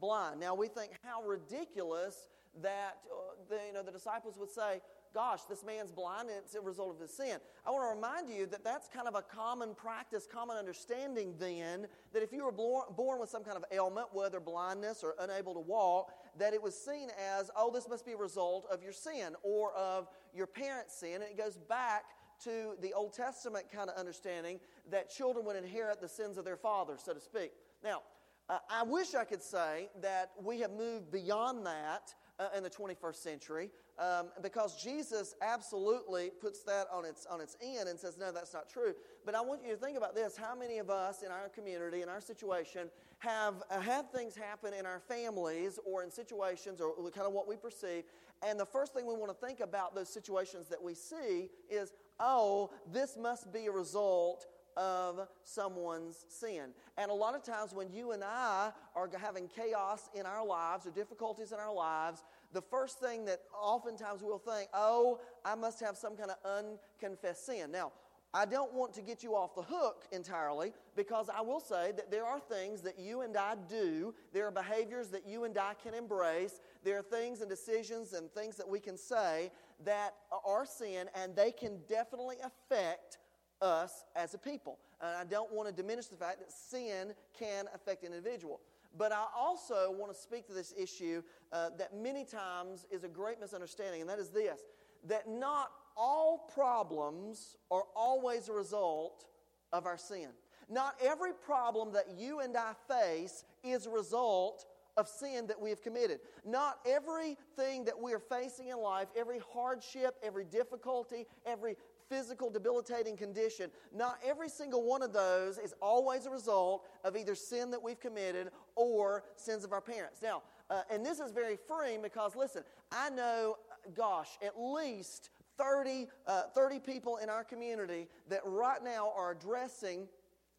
blind? 0.00 0.38
Now 0.38 0.54
we 0.54 0.68
think 0.68 0.92
how 1.02 1.22
ridiculous 1.22 2.28
that 2.62 2.98
uh, 3.10 3.34
the, 3.48 3.58
you 3.66 3.72
know, 3.72 3.82
the 3.82 3.90
disciples 3.90 4.36
would 4.38 4.50
say, 4.50 4.80
gosh, 5.14 5.42
this 5.48 5.64
man's 5.64 5.92
blind 5.92 6.28
and 6.28 6.38
it's 6.38 6.54
a 6.54 6.60
result 6.60 6.94
of 6.94 7.00
his 7.00 7.16
sin. 7.16 7.38
I 7.64 7.70
want 7.70 7.84
to 7.84 7.94
remind 7.94 8.28
you 8.28 8.46
that 8.46 8.64
that's 8.64 8.88
kind 8.88 9.06
of 9.06 9.14
a 9.14 9.22
common 9.22 9.74
practice, 9.74 10.26
common 10.30 10.56
understanding 10.56 11.34
then, 11.38 11.86
that 12.12 12.22
if 12.22 12.32
you 12.32 12.44
were 12.44 12.52
born 12.52 13.20
with 13.20 13.30
some 13.30 13.44
kind 13.44 13.56
of 13.56 13.64
ailment, 13.72 14.08
whether 14.12 14.40
blindness 14.40 15.04
or 15.04 15.14
unable 15.20 15.54
to 15.54 15.60
walk, 15.60 16.12
that 16.38 16.52
it 16.52 16.60
was 16.60 16.76
seen 16.76 17.08
as, 17.38 17.50
oh, 17.56 17.70
this 17.72 17.88
must 17.88 18.04
be 18.04 18.12
a 18.12 18.16
result 18.16 18.66
of 18.70 18.82
your 18.82 18.92
sin 18.92 19.34
or 19.42 19.72
of 19.74 20.08
your 20.34 20.48
parents' 20.48 20.98
sin. 20.98 21.14
And 21.14 21.24
it 21.24 21.38
goes 21.38 21.56
back 21.56 22.04
to 22.42 22.74
the 22.82 22.92
Old 22.92 23.12
Testament 23.12 23.66
kind 23.72 23.88
of 23.88 23.96
understanding 23.96 24.58
that 24.90 25.08
children 25.08 25.46
would 25.46 25.56
inherit 25.56 26.00
the 26.00 26.08
sins 26.08 26.36
of 26.36 26.44
their 26.44 26.56
father, 26.56 26.94
so 26.98 27.14
to 27.14 27.20
speak. 27.20 27.52
Now, 27.82 28.02
uh, 28.48 28.58
I 28.68 28.82
wish 28.82 29.14
I 29.14 29.24
could 29.24 29.42
say 29.42 29.88
that 30.02 30.32
we 30.42 30.60
have 30.60 30.72
moved 30.72 31.10
beyond 31.10 31.64
that 31.66 32.14
uh, 32.38 32.48
in 32.56 32.62
the 32.62 32.70
21st 32.70 33.14
century 33.14 33.70
um, 33.98 34.26
because 34.42 34.82
Jesus 34.82 35.34
absolutely 35.40 36.30
puts 36.40 36.62
that 36.64 36.86
on 36.92 37.04
its, 37.04 37.26
on 37.26 37.40
its 37.40 37.56
end 37.62 37.88
and 37.88 37.98
says, 37.98 38.18
no, 38.18 38.32
that's 38.32 38.52
not 38.52 38.68
true. 38.68 38.94
But 39.24 39.34
I 39.34 39.40
want 39.40 39.62
you 39.64 39.70
to 39.70 39.76
think 39.76 39.96
about 39.96 40.14
this. 40.14 40.36
How 40.36 40.54
many 40.54 40.78
of 40.78 40.90
us 40.90 41.22
in 41.22 41.30
our 41.30 41.48
community, 41.48 42.02
in 42.02 42.08
our 42.08 42.20
situation, 42.20 42.88
have 43.18 43.62
uh, 43.70 43.80
had 43.80 44.10
things 44.12 44.34
happen 44.34 44.74
in 44.74 44.84
our 44.84 45.00
families 45.00 45.78
or 45.86 46.02
in 46.02 46.10
situations 46.10 46.80
or 46.80 46.92
kind 47.10 47.26
of 47.26 47.32
what 47.32 47.48
we 47.48 47.56
perceive, 47.56 48.04
and 48.46 48.60
the 48.60 48.66
first 48.66 48.92
thing 48.92 49.06
we 49.06 49.14
want 49.14 49.30
to 49.32 49.46
think 49.46 49.60
about 49.60 49.94
those 49.94 50.08
situations 50.08 50.68
that 50.68 50.82
we 50.82 50.94
see 50.94 51.48
is, 51.70 51.92
oh, 52.20 52.70
this 52.92 53.16
must 53.16 53.52
be 53.52 53.66
a 53.66 53.72
result 53.72 54.46
of 54.76 55.28
someone's 55.44 56.26
sin. 56.28 56.70
And 56.98 57.10
a 57.10 57.14
lot 57.14 57.34
of 57.34 57.42
times 57.42 57.72
when 57.72 57.92
you 57.92 58.12
and 58.12 58.22
I 58.24 58.72
are 58.94 59.08
having 59.20 59.48
chaos 59.48 60.10
in 60.14 60.26
our 60.26 60.44
lives 60.44 60.86
or 60.86 60.90
difficulties 60.90 61.52
in 61.52 61.58
our 61.58 61.72
lives, 61.72 62.24
the 62.54 62.62
first 62.62 63.00
thing 63.00 63.26
that 63.26 63.40
oftentimes 63.60 64.22
we'll 64.22 64.38
think, 64.38 64.70
oh, 64.72 65.20
I 65.44 65.54
must 65.54 65.80
have 65.80 65.96
some 65.96 66.16
kind 66.16 66.30
of 66.30 66.36
unconfessed 66.44 67.44
sin. 67.44 67.70
Now, 67.70 67.92
I 68.32 68.46
don't 68.46 68.72
want 68.72 68.92
to 68.94 69.02
get 69.02 69.22
you 69.22 69.36
off 69.36 69.54
the 69.54 69.62
hook 69.62 70.06
entirely 70.10 70.72
because 70.96 71.28
I 71.28 71.40
will 71.40 71.60
say 71.60 71.92
that 71.92 72.10
there 72.10 72.24
are 72.24 72.40
things 72.40 72.80
that 72.82 72.98
you 72.98 73.20
and 73.20 73.36
I 73.36 73.54
do. 73.68 74.12
There 74.32 74.46
are 74.46 74.50
behaviors 74.50 75.08
that 75.10 75.26
you 75.26 75.44
and 75.44 75.56
I 75.56 75.74
can 75.74 75.94
embrace. 75.94 76.60
There 76.82 76.98
are 76.98 77.02
things 77.02 77.42
and 77.42 77.50
decisions 77.50 78.12
and 78.12 78.30
things 78.32 78.56
that 78.56 78.68
we 78.68 78.80
can 78.80 78.96
say 78.96 79.52
that 79.84 80.14
are 80.44 80.66
sin, 80.66 81.08
and 81.14 81.36
they 81.36 81.52
can 81.52 81.78
definitely 81.88 82.36
affect 82.42 83.18
us 83.60 84.04
as 84.16 84.34
a 84.34 84.38
people. 84.38 84.78
And 85.00 85.16
I 85.16 85.24
don't 85.24 85.52
want 85.52 85.68
to 85.68 85.74
diminish 85.74 86.06
the 86.06 86.16
fact 86.16 86.40
that 86.40 86.50
sin 86.50 87.14
can 87.38 87.66
affect 87.72 88.02
an 88.02 88.12
individual. 88.12 88.60
But 88.96 89.12
I 89.12 89.24
also 89.36 89.90
want 89.90 90.12
to 90.12 90.18
speak 90.18 90.46
to 90.46 90.52
this 90.52 90.72
issue 90.78 91.22
uh, 91.52 91.70
that 91.78 91.96
many 91.96 92.24
times 92.24 92.86
is 92.90 93.04
a 93.04 93.08
great 93.08 93.40
misunderstanding, 93.40 94.00
and 94.00 94.10
that 94.10 94.18
is 94.18 94.30
this 94.30 94.60
that 95.06 95.28
not 95.28 95.70
all 95.96 96.50
problems 96.54 97.56
are 97.70 97.84
always 97.94 98.48
a 98.48 98.52
result 98.52 99.26
of 99.72 99.86
our 99.86 99.98
sin. 99.98 100.28
Not 100.70 100.94
every 101.02 101.32
problem 101.32 101.92
that 101.92 102.06
you 102.16 102.40
and 102.40 102.56
I 102.56 102.72
face 102.88 103.44
is 103.62 103.86
a 103.86 103.90
result 103.90 104.64
of 104.96 105.08
sin 105.08 105.46
that 105.48 105.60
we 105.60 105.70
have 105.70 105.82
committed. 105.82 106.20
Not 106.44 106.78
everything 106.86 107.84
that 107.84 108.00
we 108.00 108.12
are 108.12 108.20
facing 108.20 108.68
in 108.68 108.78
life, 108.78 109.08
every 109.16 109.40
hardship, 109.52 110.14
every 110.22 110.44
difficulty, 110.44 111.26
every 111.44 111.76
physical 112.08 112.50
debilitating 112.50 113.16
condition, 113.16 113.70
not 113.94 114.18
every 114.24 114.48
single 114.48 114.82
one 114.82 115.02
of 115.02 115.12
those 115.12 115.58
is 115.58 115.74
always 115.80 116.26
a 116.26 116.30
result 116.30 116.86
of 117.04 117.16
either 117.16 117.34
sin 117.34 117.70
that 117.70 117.82
we've 117.82 118.00
committed 118.00 118.50
or 118.76 119.24
sins 119.36 119.64
of 119.64 119.72
our 119.72 119.80
parents. 119.80 120.20
Now, 120.22 120.42
uh, 120.70 120.82
and 120.90 121.04
this 121.04 121.20
is 121.20 121.32
very 121.32 121.56
freeing 121.56 122.02
because, 122.02 122.34
listen, 122.36 122.62
I 122.90 123.10
know, 123.10 123.56
gosh, 123.94 124.30
at 124.42 124.58
least 124.58 125.30
30, 125.58 126.08
uh, 126.26 126.44
30 126.54 126.80
people 126.80 127.18
in 127.18 127.28
our 127.28 127.44
community 127.44 128.08
that 128.28 128.40
right 128.44 128.82
now 128.82 129.12
are 129.16 129.32
addressing 129.32 130.08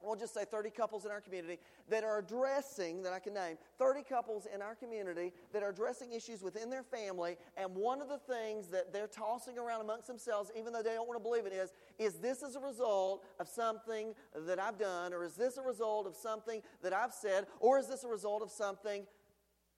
we'll 0.06 0.16
just 0.16 0.34
say 0.34 0.46
30 0.46 0.70
couples 0.70 1.06
in 1.06 1.12
our 1.12 1.22
community 1.22 1.60
that 1.90 2.04
are 2.04 2.20
addressing, 2.20 3.04
that 3.04 3.14
I 3.14 3.20
can 3.20 3.34
name, 3.34 3.58
30 3.80 4.04
couples 4.04 4.48
in 4.54 4.62
our 4.62 4.76
community 4.76 5.34
that 5.54 5.64
are 5.64 5.70
addressing 5.70 6.14
issues 6.14 6.42
within 6.42 6.70
their 6.70 6.84
family. 6.84 7.38
And 7.58 7.76
one 7.76 8.02
of 8.02 8.10
the 8.10 8.18
things 8.18 8.68
that 8.68 8.94
they're 8.94 9.08
tossing 9.08 9.58
around 9.58 9.82
amongst 9.82 10.08
themselves, 10.08 10.52
even 10.58 10.74
though 10.74 10.84
they 10.84 10.94
don't 10.94 11.08
want 11.08 11.20
to 11.20 11.24
believe 11.24 11.46
it, 11.46 11.54
is 11.54 11.72
is 11.98 12.16
this 12.16 12.44
as 12.44 12.56
a 12.56 12.60
result 12.60 13.24
of 13.40 13.48
something 13.48 14.14
that 14.36 14.60
I've 14.60 14.78
done? 14.78 15.14
Or 15.14 15.24
is 15.24 15.36
this 15.36 15.58
a 15.58 15.62
result 15.62 16.08
of 16.08 16.16
something 16.16 16.62
that 16.82 16.94
I've 16.94 17.14
said? 17.14 17.48
Or 17.60 17.80
is 17.80 17.88
this 17.88 18.04
a 18.04 18.08
result 18.08 18.42
of 18.42 18.52
something 18.52 19.06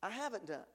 I 0.02 0.10
haven't 0.10 0.48
done? 0.48 0.66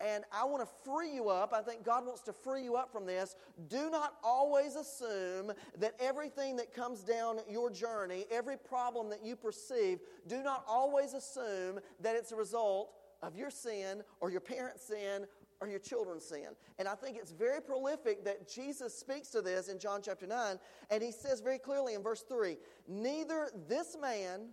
And 0.00 0.24
I 0.32 0.44
want 0.44 0.62
to 0.62 0.74
free 0.84 1.14
you 1.14 1.28
up. 1.28 1.52
I 1.52 1.62
think 1.62 1.84
God 1.84 2.04
wants 2.04 2.22
to 2.22 2.32
free 2.32 2.64
you 2.64 2.74
up 2.74 2.90
from 2.90 3.06
this. 3.06 3.36
Do 3.68 3.88
not 3.88 4.14
always 4.24 4.74
assume 4.74 5.52
that 5.78 5.94
everything 6.00 6.56
that 6.56 6.74
comes 6.74 7.02
down 7.02 7.38
your 7.48 7.70
journey, 7.70 8.24
every 8.30 8.56
problem 8.56 9.10
that 9.10 9.24
you 9.24 9.36
perceive, 9.36 10.00
do 10.26 10.42
not 10.42 10.64
always 10.66 11.14
assume 11.14 11.78
that 12.00 12.16
it's 12.16 12.32
a 12.32 12.36
result 12.36 12.92
of 13.22 13.36
your 13.36 13.50
sin 13.50 14.02
or 14.20 14.30
your 14.30 14.40
parents' 14.40 14.82
sin 14.88 15.26
or 15.60 15.68
your 15.68 15.78
children's 15.78 16.24
sin. 16.24 16.48
And 16.80 16.88
I 16.88 16.96
think 16.96 17.16
it's 17.16 17.30
very 17.30 17.62
prolific 17.62 18.24
that 18.24 18.52
Jesus 18.52 18.98
speaks 18.98 19.28
to 19.28 19.40
this 19.40 19.68
in 19.68 19.78
John 19.78 20.00
chapter 20.02 20.26
9. 20.26 20.58
And 20.90 21.02
he 21.02 21.12
says 21.12 21.40
very 21.40 21.58
clearly 21.58 21.94
in 21.94 22.02
verse 22.02 22.24
3 22.28 22.56
Neither 22.88 23.48
this 23.68 23.96
man 24.00 24.48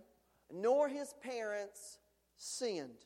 nor 0.52 0.88
his 0.88 1.14
parents 1.20 1.98
sinned 2.36 3.04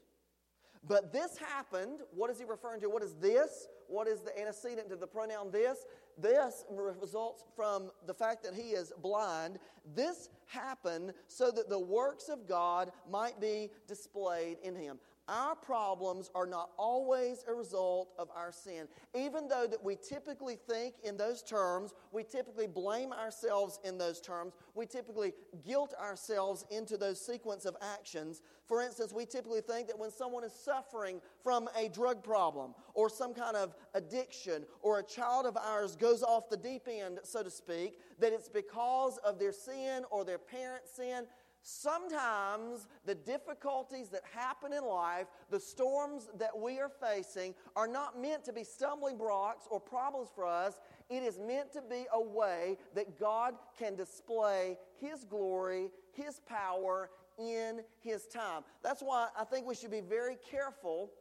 but 0.89 1.13
this 1.13 1.39
happened. 1.39 2.01
What 2.15 2.31
is 2.31 2.39
he 2.39 2.45
referring 2.45 2.81
to? 2.83 2.89
What 2.89 3.03
is 3.03 3.15
this? 3.15 3.69
What 3.89 4.09
is 4.09 4.21
the 4.21 4.39
antecedent 4.39 4.89
to 4.91 4.97
the 4.97 5.07
pronoun 5.07 5.51
this? 5.51 5.85
this 6.19 6.65
results 6.71 7.45
from 7.57 7.91
the 8.07 8.15
fact 8.15 8.43
that 8.45 8.55
he 8.55 8.71
is 8.71 8.93
blind. 9.03 9.59
This 9.95 10.31
happened 10.47 11.13
so 11.29 11.51
that 11.51 11.69
the 11.69 11.79
works 11.79 12.29
of 12.29 12.49
God 12.49 12.93
might 13.11 13.41
be 13.41 13.71
displayed 13.87 14.59
in 14.63 14.75
him. 14.75 14.99
Our 15.27 15.55
problems 15.55 16.31
are 16.35 16.47
not 16.47 16.71
always 16.77 17.45
a 17.49 17.55
result 17.55 18.11
of 18.19 18.29
our 18.37 18.53
sin. 18.53 18.89
Even 19.15 19.49
though 19.49 19.67
that 19.67 19.83
we 19.83 19.97
typically 19.97 20.57
think 20.69 20.97
in 21.03 21.17
those 21.17 21.43
terms, 21.43 21.95
we 22.13 22.25
typically 22.25 22.67
blame 22.67 23.13
ourselves 23.13 23.81
in 23.85 23.97
those 23.97 24.21
terms, 24.21 24.53
we 24.75 24.85
typically 24.85 25.33
guilt 25.67 25.95
ourselves 25.99 26.67
into 26.71 26.99
those 26.99 27.25
sequence 27.25 27.65
of 27.65 27.75
actions. 27.81 28.43
For 28.67 28.83
instance, 28.83 29.15
we 29.15 29.25
typically 29.25 29.63
think 29.63 29.89
that 29.89 29.99
when 29.99 30.11
someone 30.11 30.45
is 30.45 30.53
suffering 30.53 31.23
from 31.43 31.69
a 31.75 31.89
drug 31.89 32.23
problem 32.23 32.75
or 32.93 33.09
some 33.09 33.33
kind 33.33 33.57
of 33.57 33.75
addiction 33.95 34.65
or 34.83 34.99
a 34.99 35.03
child 35.03 35.47
of 35.47 35.57
ours 35.57 35.97
goes 35.97 36.23
off 36.23 36.51
the 36.51 36.57
deep 36.57 36.87
end, 36.87 37.21
so 37.23 37.43
to 37.43 37.51
speak, 37.51 37.99
that 38.19 38.33
it's 38.33 38.49
because 38.49 39.19
of 39.19 39.39
their 39.39 39.53
sin 39.53 40.05
or 40.11 40.25
their 40.25 40.39
parent's 40.39 40.95
sin. 40.95 41.25
Sometimes 41.67 42.89
the 43.07 43.15
difficulties 43.15 44.11
that 44.11 44.21
happen 44.35 44.75
in 44.75 44.85
life, 44.85 45.29
the 45.49 45.59
storms 45.59 46.29
that 46.37 46.51
we 46.55 46.79
are 46.79 46.91
facing, 46.91 47.55
are 47.75 47.89
not 47.89 48.21
meant 48.21 48.45
to 48.45 48.53
be 48.53 48.63
stumbling 48.63 49.17
blocks 49.17 49.67
or 49.71 49.81
problems 49.81 50.29
for 50.35 50.45
us. 50.45 50.79
It 51.09 51.23
is 51.23 51.39
meant 51.39 51.73
to 51.73 51.81
be 51.81 52.05
a 52.13 52.21
way 52.21 52.77
that 52.95 53.19
God 53.19 53.55
can 53.79 53.97
display 53.97 54.77
His 55.01 55.25
glory, 55.25 55.89
His 56.13 56.39
power 56.41 57.09
in 57.39 57.81
His 57.99 58.27
time. 58.27 58.63
That's 58.83 59.01
why 59.01 59.29
I 59.35 59.45
think 59.45 59.67
we 59.67 59.75
should 59.75 59.91
be 59.91 60.03
very 60.03 60.37
careful, 60.51 61.13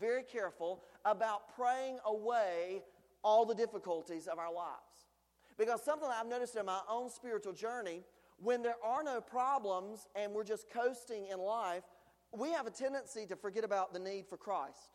very 0.00 0.22
careful 0.22 0.84
about 1.04 1.54
praying 1.54 1.98
away 2.06 2.80
all 3.22 3.44
the 3.44 3.54
difficulties 3.54 4.26
of 4.26 4.38
our 4.38 4.50
lives. 4.50 5.10
Because 5.58 5.82
something 5.82 6.08
I've 6.10 6.26
noticed 6.26 6.56
in 6.56 6.64
my 6.64 6.80
own 6.88 7.10
spiritual 7.10 7.52
journey 7.52 8.04
when 8.42 8.62
there 8.62 8.76
are 8.82 9.02
no 9.02 9.20
problems 9.20 10.08
and 10.14 10.32
we're 10.32 10.44
just 10.44 10.70
coasting 10.70 11.26
in 11.26 11.38
life, 11.38 11.82
we 12.32 12.50
have 12.50 12.66
a 12.66 12.70
tendency 12.70 13.26
to 13.26 13.36
forget 13.36 13.64
about 13.64 13.92
the 13.92 13.98
need 13.98 14.26
for 14.26 14.36
Christ. 14.36 14.90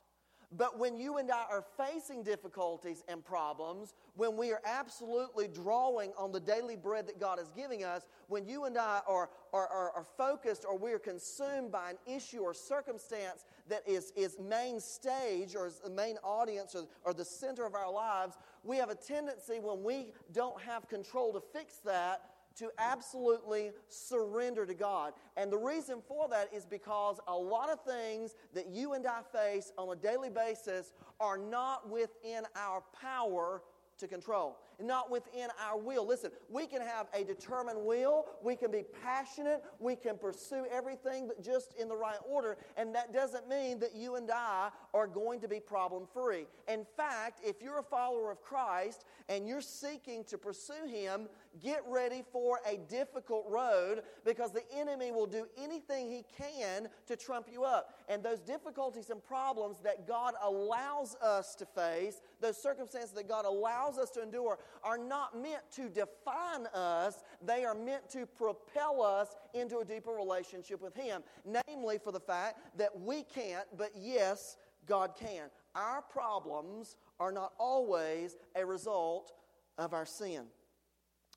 But 0.51 0.79
when 0.79 0.95
you 0.95 1.17
and 1.17 1.31
I 1.31 1.43
are 1.49 1.65
facing 1.75 2.23
difficulties 2.23 3.03
and 3.07 3.25
problems, 3.25 3.93
when 4.15 4.37
we 4.37 4.51
are 4.53 4.61
absolutely 4.63 5.47
drawing 5.47 6.13
on 6.17 6.31
the 6.31 6.39
daily 6.39 6.75
bread 6.75 7.07
that 7.07 7.19
God 7.19 7.39
is 7.39 7.49
giving 7.55 7.83
us, 7.83 8.03
when 8.27 8.45
you 8.47 8.65
and 8.65 8.77
I 8.77 9.01
are, 9.07 9.29
are, 9.53 9.67
are, 9.67 9.91
are, 9.91 10.05
focused 10.17 10.65
or 10.67 10.77
we 10.77 10.93
are 10.93 10.99
consumed 10.99 11.71
by 11.71 11.89
an 11.89 11.97
issue 12.05 12.39
or 12.39 12.53
circumstance 12.53 13.45
that 13.67 13.81
is, 13.87 14.13
is 14.15 14.37
main 14.39 14.79
stage 14.79 15.55
or 15.55 15.67
is 15.67 15.79
the 15.83 15.89
main 15.89 16.17
audience 16.23 16.75
or, 16.75 16.87
or 17.03 17.13
the 17.13 17.25
center 17.25 17.65
of 17.65 17.73
our 17.73 17.91
lives, 17.91 18.37
we 18.63 18.77
have 18.77 18.89
a 18.89 18.95
tendency 18.95 19.59
when 19.59 19.83
we 19.83 20.13
don't 20.31 20.61
have 20.61 20.87
control 20.87 21.33
to 21.33 21.41
fix 21.53 21.77
that 21.83 22.34
to 22.57 22.69
absolutely 22.77 23.71
surrender 23.89 24.65
to 24.65 24.73
God. 24.73 25.13
And 25.37 25.51
the 25.51 25.57
reason 25.57 26.01
for 26.07 26.27
that 26.29 26.49
is 26.53 26.65
because 26.65 27.19
a 27.27 27.35
lot 27.35 27.69
of 27.69 27.81
things 27.83 28.35
that 28.53 28.67
you 28.67 28.93
and 28.93 29.05
I 29.05 29.21
face 29.31 29.71
on 29.77 29.95
a 29.95 29.99
daily 29.99 30.29
basis 30.29 30.93
are 31.19 31.37
not 31.37 31.89
within 31.89 32.43
our 32.55 32.83
power 32.99 33.61
to 33.97 34.07
control 34.07 34.57
not 34.81 35.11
within 35.11 35.49
our 35.61 35.77
will. 35.77 36.05
Listen, 36.05 36.31
we 36.49 36.67
can 36.67 36.81
have 36.81 37.07
a 37.13 37.23
determined 37.23 37.79
will, 37.83 38.25
we 38.43 38.55
can 38.55 38.71
be 38.71 38.83
passionate, 39.03 39.63
we 39.79 39.95
can 39.95 40.17
pursue 40.17 40.65
everything, 40.71 41.27
but 41.27 41.43
just 41.43 41.73
in 41.79 41.87
the 41.87 41.95
right 41.95 42.17
order. 42.27 42.57
And 42.77 42.93
that 42.95 43.13
doesn't 43.13 43.47
mean 43.47 43.79
that 43.79 43.95
you 43.95 44.15
and 44.15 44.29
I 44.31 44.69
are 44.93 45.07
going 45.07 45.39
to 45.41 45.47
be 45.47 45.59
problem 45.59 46.05
free. 46.13 46.45
In 46.67 46.85
fact, 46.97 47.41
if 47.43 47.61
you're 47.61 47.79
a 47.79 47.83
follower 47.83 48.31
of 48.31 48.41
Christ 48.41 49.05
and 49.29 49.47
you're 49.47 49.61
seeking 49.61 50.23
to 50.25 50.37
pursue 50.37 50.85
Him, 50.87 51.27
get 51.61 51.81
ready 51.87 52.23
for 52.31 52.59
a 52.69 52.77
difficult 52.89 53.45
road 53.47 54.01
because 54.25 54.51
the 54.51 54.63
enemy 54.75 55.11
will 55.11 55.25
do 55.25 55.45
anything 55.57 56.09
he 56.09 56.23
can 56.37 56.87
to 57.07 57.15
trump 57.15 57.47
you 57.51 57.63
up. 57.63 57.99
And 58.09 58.23
those 58.23 58.39
difficulties 58.39 59.09
and 59.09 59.23
problems 59.23 59.79
that 59.83 60.07
God 60.07 60.33
allows 60.43 61.15
us 61.15 61.55
to 61.55 61.65
face, 61.65 62.21
those 62.41 62.61
circumstances 62.61 63.11
that 63.11 63.27
God 63.27 63.45
allows 63.45 63.97
us 63.97 64.09
to 64.11 64.23
endure, 64.23 64.59
are 64.83 64.97
not 64.97 65.39
meant 65.41 65.63
to 65.75 65.89
define 65.89 66.67
us, 66.73 67.23
they 67.41 67.65
are 67.65 67.75
meant 67.75 68.09
to 68.09 68.25
propel 68.25 69.01
us 69.01 69.35
into 69.53 69.79
a 69.79 69.85
deeper 69.85 70.11
relationship 70.11 70.81
with 70.81 70.95
Him. 70.95 71.23
Namely, 71.67 71.97
for 71.97 72.11
the 72.11 72.19
fact 72.19 72.59
that 72.77 72.99
we 72.99 73.23
can't, 73.23 73.65
but 73.77 73.91
yes, 73.95 74.57
God 74.85 75.11
can. 75.19 75.49
Our 75.75 76.01
problems 76.01 76.97
are 77.19 77.31
not 77.31 77.53
always 77.57 78.35
a 78.55 78.65
result 78.65 79.33
of 79.77 79.93
our 79.93 80.05
sin. 80.05 80.45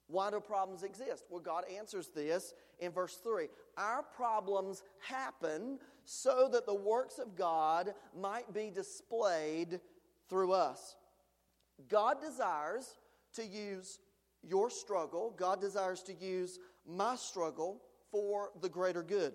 Why 0.07 0.31
do 0.31 0.41
problems 0.41 0.83
exist? 0.83 1.25
Well, 1.29 1.41
God 1.41 1.65
answers 1.77 2.09
this 2.09 2.55
in 2.79 2.93
verse 2.93 3.19
3. 3.23 3.49
Our 3.77 4.03
problems 4.03 4.83
happen 5.01 5.79
so 6.05 6.49
that 6.53 6.65
the 6.65 6.75
works 6.75 7.19
of 7.19 7.37
God 7.37 7.93
might 8.19 8.53
be 8.55 8.71
displayed 8.71 9.81
through 10.31 10.53
us. 10.53 10.97
God 11.89 12.23
desires 12.23 12.97
to 13.35 13.47
use 13.47 13.99
your 14.43 14.71
struggle, 14.71 15.35
God 15.37 15.61
desires 15.61 16.03
to 16.05 16.15
use 16.15 16.59
my 16.87 17.17
struggle 17.17 17.83
for 18.11 18.51
the 18.61 18.69
greater 18.69 19.03
good. 19.03 19.35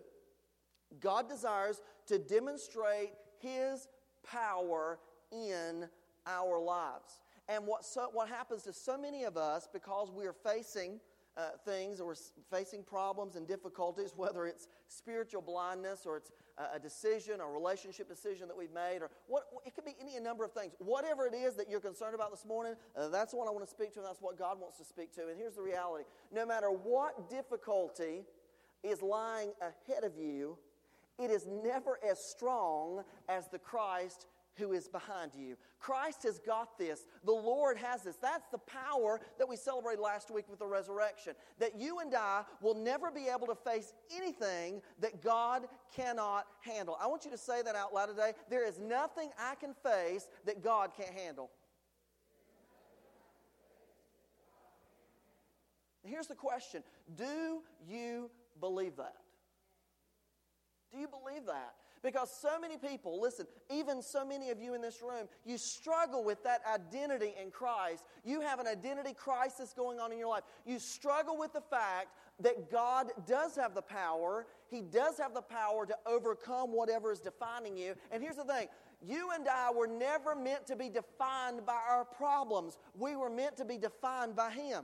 God 1.00 1.30
desires 1.30 1.82
to 2.08 2.20
demonstrate 2.20 3.12
His 3.40 3.88
power 4.24 5.00
in 5.32 5.88
our 6.26 6.60
lives. 6.60 7.20
And 7.50 7.68
what, 7.68 7.84
so, 7.84 8.10
what 8.14 8.30
happens 8.30 8.64
to 8.64 8.74
so 8.74 8.98
many 8.98 9.24
of 9.24 9.36
us 9.36 9.68
because 9.72 10.12
we 10.12 10.26
are 10.26 10.34
facing 10.34 11.00
uh, 11.38 11.50
things 11.66 12.00
or 12.00 12.16
facing 12.52 12.84
problems 12.84 13.36
and 13.36 13.48
difficulties, 13.48 14.14
whether 14.18 14.46
it's 14.46 14.68
spiritual 14.88 15.42
blindness 15.42 16.06
or 16.06 16.18
it's 16.18 16.32
a 16.74 16.80
decision, 16.80 17.42
a 17.42 17.46
relationship 17.46 18.08
decision 18.08 18.48
that 18.48 18.56
we've 18.56 18.74
made, 18.74 19.02
or 19.02 19.10
what, 19.28 19.46
it 19.66 19.74
could 19.74 19.86
be 19.86 19.96
any 20.00 20.20
number 20.20 20.46
of 20.46 20.52
things. 20.52 20.74
Whatever 20.78 21.26
it 21.26 21.34
is 21.34 21.56
that 21.56 21.70
you're 21.70 21.80
concerned 21.80 22.14
about 22.14 22.30
this 22.30 22.46
morning, 22.46 22.76
uh, 22.96 23.08
that's 23.08 23.34
what 23.34 23.48
I 23.48 23.52
want 23.52 23.66
to 23.66 23.70
speak 23.70 23.94
to, 23.94 24.00
and 24.00 24.08
that's 24.08 24.22
what 24.22 24.38
God 24.38 24.60
wants 24.60 24.78
to 24.78 24.84
speak 24.84 25.12
to. 25.16 25.30
And 25.30 25.38
here's 25.38 25.56
the 25.56 25.64
reality 25.64 26.04
no 26.32 26.46
matter 26.46 26.68
what 26.68 27.30
difficulty 27.30 28.24
is 28.84 29.02
lying 29.02 29.52
ahead 29.62 30.04
of 30.04 30.18
you, 30.18 30.58
it 31.20 31.32
is 31.32 31.48
never 31.64 32.00
as 32.08 32.20
strong 32.24 33.04
as 33.30 33.48
the 33.48 33.60
Christ 33.60 34.28
who 34.56 34.74
is 34.74 34.88
behind 34.88 35.32
you. 35.36 35.56
Christ 35.80 36.24
has 36.24 36.40
got 36.40 36.78
this. 36.78 37.06
The 37.26 37.32
Lord 37.32 37.78
has 37.78 38.04
this. 38.04 38.16
That's 38.22 38.48
the 38.52 38.60
power 38.60 39.20
that 39.38 39.48
we 39.48 39.56
celebrated 39.56 40.02
last 40.02 40.32
week 40.32 40.46
with 40.50 40.60
the 40.60 40.68
resurrection. 40.68 41.34
That 41.60 41.80
you 41.80 42.00
and 42.00 42.14
I 42.14 42.44
will 42.62 42.76
never 42.76 43.12
be 43.12 43.28
able 43.28 43.48
to 43.48 43.56
face 43.56 43.94
anything 44.16 44.82
that 45.00 45.22
God 45.22 45.68
cannot 45.96 46.46
handle. 46.62 46.98
I 47.02 47.08
want 47.08 47.26
you 47.26 47.32
to 47.32 47.38
say 47.38 47.62
that 47.62 47.76
out 47.76 47.94
loud 47.94 48.08
today. 48.08 48.34
There 48.50 48.68
is 48.68 48.80
nothing 48.80 49.30
I 49.40 49.56
can 49.56 49.74
face 49.74 50.28
that 50.46 50.64
God 50.64 50.92
can't 50.96 51.14
handle. 51.14 51.50
Here's 56.04 56.28
the 56.28 56.36
question 56.36 56.84
Do 57.16 57.62
you 57.88 58.30
believe 58.60 58.98
that? 58.98 59.16
Do 60.92 61.00
you 61.00 61.08
believe 61.08 61.46
that? 61.48 61.74
Because 62.04 62.30
so 62.30 62.60
many 62.60 62.76
people, 62.78 63.20
listen, 63.20 63.48
even 63.72 64.02
so 64.02 64.26
many 64.26 64.50
of 64.50 64.60
you 64.60 64.74
in 64.74 64.82
this 64.82 65.02
room, 65.02 65.28
you 65.46 65.58
struggle 65.58 66.24
with 66.24 66.44
that 66.44 66.62
identity 66.72 67.34
in 67.42 67.50
Christ. 67.50 68.04
You 68.26 68.42
have 68.42 68.60
an 68.60 68.68
identity 68.68 69.14
crisis 69.14 69.74
going 69.74 70.00
on 70.00 70.12
in 70.12 70.20
your 70.20 70.28
life. 70.28 70.44
You 70.66 70.80
struggle 70.80 71.38
with 71.38 71.54
the 71.54 71.62
fact 71.62 72.10
that 72.42 72.70
God 72.70 73.12
does 73.26 73.56
have 73.56 73.74
the 73.74 73.82
power, 73.82 74.48
He 74.70 74.82
does 74.82 75.18
have 75.18 75.34
the 75.34 75.42
power 75.42 75.86
to 75.86 75.96
overcome 76.06 76.72
whatever 76.76 77.12
is 77.12 77.20
defining 77.20 77.78
you. 77.78 77.96
And 78.12 78.22
here's 78.22 78.36
the 78.36 78.44
thing 78.44 78.68
you 79.02 79.32
and 79.34 79.48
I 79.48 79.72
were 79.72 79.88
never 79.88 80.36
meant 80.36 80.66
to 80.68 80.76
be 80.76 80.90
defined 80.90 81.66
by 81.66 81.80
our 81.90 82.04
problems, 82.04 82.78
we 82.98 83.16
were 83.16 83.30
meant 83.30 83.56
to 83.58 83.66
be 83.66 83.78
defined 83.78 84.36
by 84.36 84.52
Him. 84.52 84.84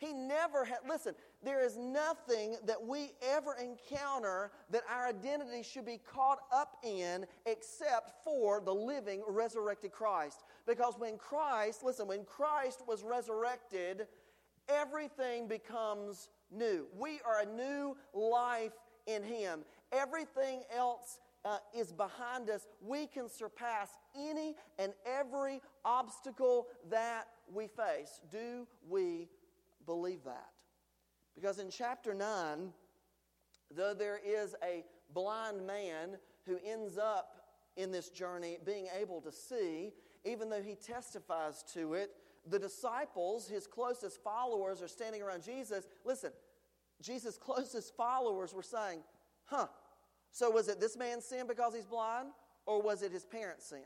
He 0.00 0.14
never 0.14 0.64
had, 0.64 0.78
listen, 0.88 1.14
there 1.44 1.62
is 1.62 1.76
nothing 1.76 2.56
that 2.64 2.82
we 2.82 3.12
ever 3.22 3.54
encounter 3.62 4.50
that 4.70 4.80
our 4.90 5.08
identity 5.08 5.62
should 5.62 5.84
be 5.84 6.00
caught 6.10 6.38
up 6.50 6.78
in 6.82 7.26
except 7.44 8.24
for 8.24 8.62
the 8.62 8.72
living, 8.72 9.22
resurrected 9.28 9.92
Christ. 9.92 10.44
Because 10.66 10.94
when 10.96 11.18
Christ, 11.18 11.84
listen, 11.84 12.08
when 12.08 12.24
Christ 12.24 12.82
was 12.88 13.04
resurrected, 13.04 14.06
everything 14.70 15.46
becomes 15.46 16.30
new. 16.50 16.86
We 16.98 17.20
are 17.26 17.42
a 17.42 17.46
new 17.46 17.94
life 18.14 18.72
in 19.06 19.22
Him. 19.22 19.60
Everything 19.92 20.62
else 20.74 21.18
uh, 21.44 21.58
is 21.76 21.92
behind 21.92 22.48
us. 22.48 22.66
We 22.80 23.06
can 23.06 23.28
surpass 23.28 23.90
any 24.18 24.54
and 24.78 24.94
every 25.04 25.60
obstacle 25.84 26.68
that 26.88 27.26
we 27.52 27.66
face. 27.66 28.22
Do 28.32 28.66
we 28.88 29.28
believe 29.86 30.24
that. 30.24 30.50
Because 31.34 31.58
in 31.58 31.70
chapter 31.70 32.14
9, 32.14 32.72
though 33.74 33.94
there 33.94 34.20
is 34.24 34.54
a 34.62 34.84
blind 35.12 35.66
man 35.66 36.18
who 36.46 36.58
ends 36.64 36.98
up 36.98 37.36
in 37.76 37.90
this 37.90 38.10
journey 38.10 38.58
being 38.64 38.88
able 39.00 39.20
to 39.20 39.32
see, 39.32 39.92
even 40.24 40.50
though 40.50 40.62
he 40.62 40.74
testifies 40.74 41.64
to 41.74 41.94
it, 41.94 42.10
the 42.48 42.58
disciples, 42.58 43.48
his 43.48 43.66
closest 43.66 44.22
followers, 44.22 44.82
are 44.82 44.88
standing 44.88 45.22
around 45.22 45.42
Jesus. 45.42 45.86
Listen, 46.04 46.32
Jesus' 47.00 47.38
closest 47.38 47.96
followers 47.96 48.52
were 48.52 48.62
saying, 48.62 49.00
Huh, 49.44 49.66
so 50.30 50.50
was 50.50 50.68
it 50.68 50.80
this 50.80 50.96
man's 50.96 51.24
sin 51.24 51.46
because 51.46 51.74
he's 51.74 51.86
blind, 51.86 52.28
or 52.66 52.80
was 52.80 53.02
it 53.02 53.12
his 53.12 53.24
parents' 53.24 53.66
sin? 53.66 53.80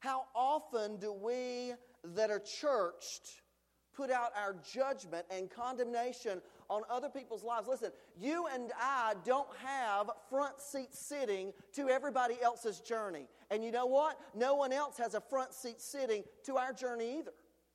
How 0.00 0.24
often 0.34 0.96
do 0.96 1.12
we 1.12 1.74
that 2.04 2.30
are 2.30 2.40
churched 2.40 3.41
put 3.94 4.10
out 4.10 4.30
our 4.36 4.56
judgment 4.72 5.26
and 5.30 5.50
condemnation 5.50 6.40
on 6.68 6.82
other 6.90 7.08
people's 7.08 7.44
lives. 7.44 7.68
Listen, 7.68 7.90
you 8.18 8.46
and 8.52 8.72
I 8.80 9.14
don't 9.24 9.48
have 9.64 10.10
front 10.30 10.60
seat 10.60 10.94
sitting 10.94 11.52
to 11.74 11.88
everybody 11.88 12.36
else's 12.42 12.80
journey. 12.80 13.26
And 13.50 13.64
you 13.64 13.70
know 13.70 13.86
what? 13.86 14.18
No 14.34 14.54
one 14.54 14.72
else 14.72 14.96
has 14.98 15.14
a 15.14 15.20
front 15.20 15.52
seat 15.52 15.80
sitting 15.80 16.22
to 16.44 16.56
our 16.56 16.72
journey 16.72 17.18
either, 17.18 17.32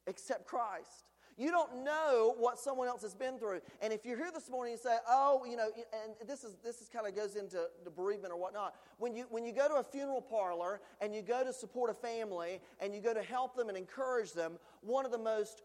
except 0.08 0.48
Christ. 0.48 1.04
You 1.40 1.52
don't 1.52 1.84
know 1.84 2.34
what 2.40 2.58
someone 2.58 2.88
else 2.88 3.04
has 3.04 3.14
been 3.14 3.38
through. 3.38 3.62
And 3.80 3.94
if 3.94 4.04
you're 4.04 4.18
here 4.18 4.32
this 4.34 4.50
morning 4.50 4.74
and 4.74 4.82
say, 4.82 4.98
oh, 5.08 5.46
you 5.48 5.56
know, 5.56 5.70
and 5.94 6.28
this 6.28 6.44
is 6.44 6.56
this 6.64 6.82
is 6.82 6.90
kind 6.90 7.06
of 7.06 7.16
goes 7.16 7.36
into 7.36 7.68
the 7.84 7.92
bereavement 7.92 8.34
or 8.34 8.40
whatnot. 8.40 8.74
When 8.98 9.16
you 9.16 9.26
when 9.30 9.46
you 9.46 9.54
go 9.54 9.68
to 9.68 9.76
a 9.76 9.84
funeral 9.84 10.22
parlor 10.22 10.82
and 11.00 11.14
you 11.14 11.22
go 11.22 11.44
to 11.44 11.54
support 11.54 11.92
a 11.92 11.94
family 11.94 12.60
and 12.80 12.96
you 12.96 13.02
go 13.02 13.14
to 13.14 13.22
help 13.22 13.56
them 13.56 13.70
and 13.70 13.78
encourage 13.78 14.34
them, 14.34 14.54
one 14.82 15.06
of 15.06 15.12
the 15.12 15.20
most 15.20 15.62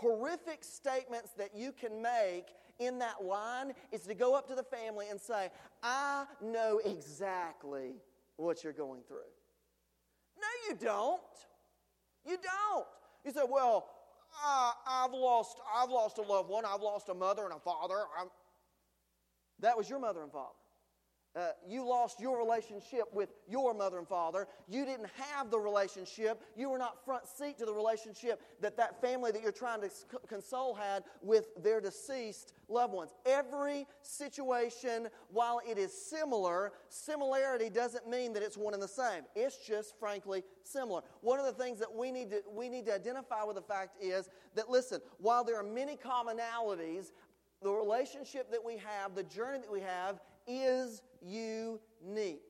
horrific 0.00 0.64
statements 0.64 1.30
that 1.36 1.54
you 1.54 1.72
can 1.72 2.00
make 2.02 2.46
in 2.78 2.98
that 2.98 3.22
line 3.22 3.72
is 3.92 4.02
to 4.02 4.14
go 4.14 4.34
up 4.34 4.48
to 4.48 4.54
the 4.54 4.62
family 4.62 5.06
and 5.10 5.20
say, 5.20 5.50
I 5.82 6.24
know 6.42 6.80
exactly 6.84 7.96
what 8.36 8.64
you're 8.64 8.72
going 8.72 9.02
through. 9.06 9.18
No, 10.40 10.48
you 10.68 10.76
don't. 10.80 11.20
You 12.26 12.36
don't. 12.36 12.86
You 13.24 13.32
say, 13.32 13.42
well, 13.48 13.86
uh, 14.44 14.72
I've 14.86 15.12
lost, 15.12 15.58
I've 15.76 15.90
lost 15.90 16.18
a 16.18 16.22
loved 16.22 16.48
one. 16.48 16.64
I've 16.64 16.80
lost 16.80 17.08
a 17.10 17.14
mother 17.14 17.44
and 17.44 17.52
a 17.52 17.58
father. 17.58 18.04
I'm... 18.18 18.28
That 19.58 19.76
was 19.76 19.90
your 19.90 19.98
mother 19.98 20.22
and 20.22 20.32
father. 20.32 20.54
Uh, 21.36 21.50
you 21.68 21.86
lost 21.86 22.20
your 22.20 22.36
relationship 22.36 23.04
with 23.12 23.30
your 23.48 23.72
mother 23.72 23.98
and 23.98 24.08
father. 24.08 24.48
You 24.68 24.84
didn't 24.84 25.08
have 25.16 25.48
the 25.48 25.60
relationship. 25.60 26.42
You 26.56 26.70
were 26.70 26.78
not 26.78 27.04
front 27.04 27.28
seat 27.28 27.56
to 27.58 27.64
the 27.64 27.72
relationship 27.72 28.42
that 28.60 28.76
that 28.78 29.00
family 29.00 29.30
that 29.30 29.40
you're 29.40 29.52
trying 29.52 29.80
to 29.82 29.90
console 30.26 30.74
had 30.74 31.04
with 31.22 31.46
their 31.62 31.80
deceased 31.80 32.54
loved 32.68 32.92
ones. 32.92 33.12
Every 33.24 33.86
situation, 34.02 35.08
while 35.28 35.60
it 35.68 35.78
is 35.78 35.92
similar, 35.92 36.72
similarity 36.88 37.70
doesn't 37.70 38.08
mean 38.08 38.32
that 38.32 38.42
it's 38.42 38.56
one 38.56 38.74
and 38.74 38.82
the 38.82 38.88
same. 38.88 39.22
It's 39.36 39.64
just 39.64 39.96
frankly 40.00 40.42
similar. 40.64 41.02
One 41.20 41.38
of 41.38 41.46
the 41.46 41.62
things 41.62 41.78
that 41.78 41.94
we 41.94 42.10
need 42.10 42.30
to, 42.30 42.42
we 42.52 42.68
need 42.68 42.86
to 42.86 42.94
identify 42.94 43.44
with 43.44 43.54
the 43.54 43.62
fact 43.62 44.02
is 44.02 44.28
that, 44.56 44.68
listen, 44.68 45.00
while 45.18 45.44
there 45.44 45.56
are 45.56 45.62
many 45.62 45.96
commonalities, 45.96 47.12
the 47.62 47.70
relationship 47.70 48.50
that 48.50 48.64
we 48.64 48.78
have, 48.78 49.14
the 49.14 49.22
journey 49.22 49.58
that 49.58 49.70
we 49.70 49.80
have, 49.80 50.18
is 50.50 51.02
unique. 51.22 52.40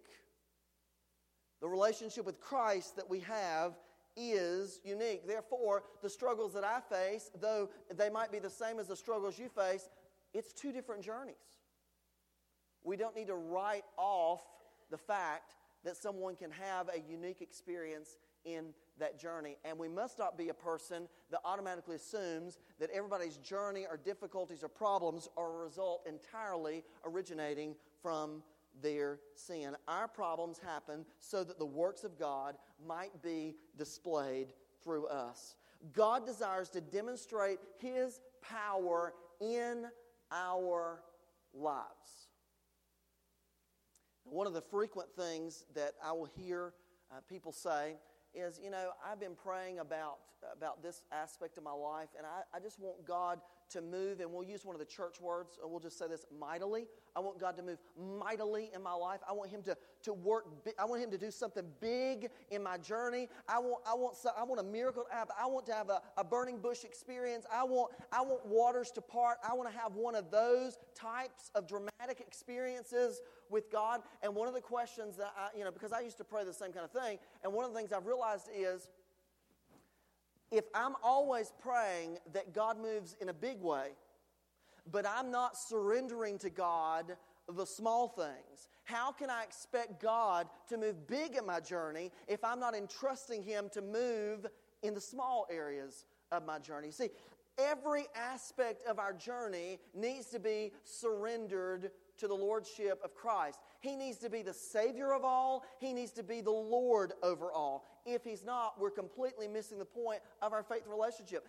The 1.60 1.68
relationship 1.68 2.24
with 2.24 2.40
Christ 2.40 2.96
that 2.96 3.08
we 3.08 3.20
have 3.20 3.74
is 4.16 4.80
unique. 4.84 5.26
Therefore, 5.26 5.84
the 6.02 6.10
struggles 6.10 6.54
that 6.54 6.64
I 6.64 6.80
face, 6.80 7.30
though 7.40 7.68
they 7.94 8.10
might 8.10 8.32
be 8.32 8.38
the 8.38 8.50
same 8.50 8.78
as 8.78 8.88
the 8.88 8.96
struggles 8.96 9.38
you 9.38 9.48
face, 9.48 9.88
it's 10.32 10.52
two 10.52 10.72
different 10.72 11.02
journeys. 11.02 11.36
We 12.82 12.96
don't 12.96 13.14
need 13.14 13.26
to 13.26 13.36
write 13.36 13.84
off 13.96 14.42
the 14.90 14.96
fact 14.98 15.54
that 15.84 15.96
someone 15.96 16.36
can 16.36 16.50
have 16.50 16.88
a 16.88 17.00
unique 17.10 17.40
experience 17.40 18.18
in 18.44 18.66
that 18.98 19.18
journey. 19.18 19.56
And 19.64 19.78
we 19.78 19.88
must 19.88 20.18
not 20.18 20.36
be 20.36 20.48
a 20.48 20.54
person 20.54 21.08
that 21.30 21.40
automatically 21.44 21.96
assumes 21.96 22.58
that 22.78 22.90
everybody's 22.90 23.36
journey 23.38 23.86
or 23.88 23.96
difficulties 23.96 24.62
or 24.62 24.68
problems 24.68 25.28
are 25.36 25.60
a 25.60 25.64
result 25.64 26.06
entirely 26.06 26.84
originating 27.04 27.74
from 28.02 28.42
their 28.82 29.20
sin. 29.34 29.76
Our 29.88 30.08
problems 30.08 30.58
happen 30.58 31.04
so 31.18 31.44
that 31.44 31.58
the 31.58 31.66
works 31.66 32.04
of 32.04 32.18
God 32.18 32.56
might 32.86 33.22
be 33.22 33.56
displayed 33.76 34.52
through 34.82 35.06
us. 35.06 35.56
God 35.92 36.26
desires 36.26 36.68
to 36.70 36.80
demonstrate 36.80 37.58
His 37.78 38.20
power 38.42 39.14
in 39.40 39.86
our 40.30 41.00
lives. 41.54 42.28
One 44.24 44.46
of 44.46 44.52
the 44.52 44.60
frequent 44.60 45.08
things 45.16 45.64
that 45.74 45.94
I 46.04 46.12
will 46.12 46.28
hear 46.36 46.74
uh, 47.10 47.20
people 47.28 47.50
say 47.50 47.96
is, 48.34 48.60
you 48.62 48.70
know, 48.70 48.90
I've 49.04 49.20
been 49.20 49.34
praying 49.34 49.78
about, 49.78 50.18
about 50.56 50.82
this 50.82 51.02
aspect 51.12 51.58
of 51.58 51.64
my 51.64 51.72
life, 51.72 52.08
and 52.16 52.26
I, 52.26 52.56
I 52.56 52.60
just 52.60 52.78
want 52.78 53.04
God 53.06 53.40
to 53.70 53.80
move, 53.80 54.20
and 54.20 54.32
we'll 54.32 54.44
use 54.44 54.64
one 54.64 54.74
of 54.74 54.80
the 54.80 54.86
church 54.86 55.20
words, 55.20 55.58
and 55.62 55.70
we'll 55.70 55.80
just 55.80 55.98
say 55.98 56.06
this 56.08 56.26
mightily. 56.38 56.86
I 57.14 57.20
want 57.20 57.38
God 57.38 57.56
to 57.56 57.62
move 57.62 57.78
mightily 57.96 58.70
in 58.74 58.82
my 58.82 58.94
life. 58.94 59.20
I 59.28 59.32
want 59.32 59.50
Him 59.50 59.62
to, 59.62 59.76
to 60.02 60.12
work, 60.12 60.46
I 60.78 60.84
want 60.84 61.02
Him 61.02 61.10
to 61.10 61.18
do 61.18 61.30
something 61.30 61.64
big 61.80 62.30
in 62.50 62.62
my 62.62 62.78
journey. 62.78 63.28
I 63.48 63.58
want, 63.58 63.82
I 63.86 63.94
want, 63.94 64.16
I 64.36 64.44
want 64.44 64.60
a 64.60 64.64
miracle 64.64 65.04
to 65.04 65.14
happen. 65.14 65.34
I 65.40 65.46
want 65.46 65.66
to 65.66 65.72
have 65.72 65.90
a, 65.90 66.02
a 66.16 66.24
burning 66.24 66.58
bush 66.58 66.84
experience. 66.84 67.46
I 67.52 67.64
want, 67.64 67.92
I 68.12 68.22
want 68.22 68.44
waters 68.46 68.90
to 68.92 69.00
part. 69.00 69.38
I 69.48 69.54
want 69.54 69.70
to 69.70 69.78
have 69.78 69.94
one 69.94 70.14
of 70.14 70.30
those 70.30 70.78
types 70.94 71.50
of 71.54 71.66
dramatic 71.66 72.20
experiences 72.20 73.20
with 73.48 73.70
God. 73.70 74.02
And 74.22 74.34
one 74.34 74.48
of 74.48 74.54
the 74.54 74.60
questions 74.60 75.16
that 75.16 75.32
I, 75.36 75.56
you 75.56 75.64
know, 75.64 75.70
because 75.70 75.92
I 75.92 76.00
used 76.00 76.18
to 76.18 76.24
pray 76.24 76.44
the 76.44 76.52
same 76.52 76.72
kind 76.72 76.84
of 76.84 76.90
thing, 76.90 77.18
and 77.42 77.52
one 77.52 77.64
of 77.64 77.72
the 77.72 77.78
things 77.78 77.92
I've 77.92 78.06
realized 78.06 78.48
is, 78.54 78.88
if 80.50 80.64
I'm 80.74 80.94
always 81.02 81.52
praying 81.62 82.18
that 82.32 82.52
God 82.52 82.76
moves 82.80 83.16
in 83.20 83.28
a 83.28 83.34
big 83.34 83.60
way, 83.60 83.90
but 84.90 85.06
I'm 85.06 85.30
not 85.30 85.56
surrendering 85.56 86.38
to 86.38 86.50
God 86.50 87.16
the 87.48 87.64
small 87.64 88.08
things, 88.08 88.68
how 88.90 89.12
can 89.12 89.30
I 89.30 89.44
expect 89.44 90.02
God 90.02 90.48
to 90.68 90.76
move 90.76 91.06
big 91.06 91.36
in 91.36 91.46
my 91.46 91.60
journey 91.60 92.10
if 92.26 92.44
I'm 92.44 92.58
not 92.58 92.74
entrusting 92.74 93.42
Him 93.42 93.68
to 93.72 93.80
move 93.80 94.46
in 94.82 94.94
the 94.94 95.00
small 95.00 95.46
areas 95.50 96.04
of 96.32 96.44
my 96.44 96.58
journey? 96.58 96.90
See, 96.90 97.10
every 97.58 98.06
aspect 98.14 98.82
of 98.86 98.98
our 98.98 99.12
journey 99.12 99.78
needs 99.94 100.26
to 100.30 100.40
be 100.40 100.72
surrendered 100.84 101.92
to 102.18 102.28
the 102.28 102.34
lordship 102.34 103.00
of 103.04 103.14
Christ. 103.14 103.60
He 103.80 103.96
needs 103.96 104.18
to 104.18 104.28
be 104.28 104.42
the 104.42 104.52
Savior 104.52 105.12
of 105.12 105.24
all, 105.24 105.64
He 105.78 105.92
needs 105.92 106.12
to 106.12 106.22
be 106.22 106.40
the 106.40 106.50
Lord 106.50 107.12
over 107.22 107.52
all. 107.52 107.86
If 108.04 108.24
He's 108.24 108.44
not, 108.44 108.80
we're 108.80 108.90
completely 108.90 109.46
missing 109.46 109.78
the 109.78 109.84
point 109.84 110.20
of 110.42 110.52
our 110.52 110.62
faith 110.62 110.86
relationship. 110.88 111.46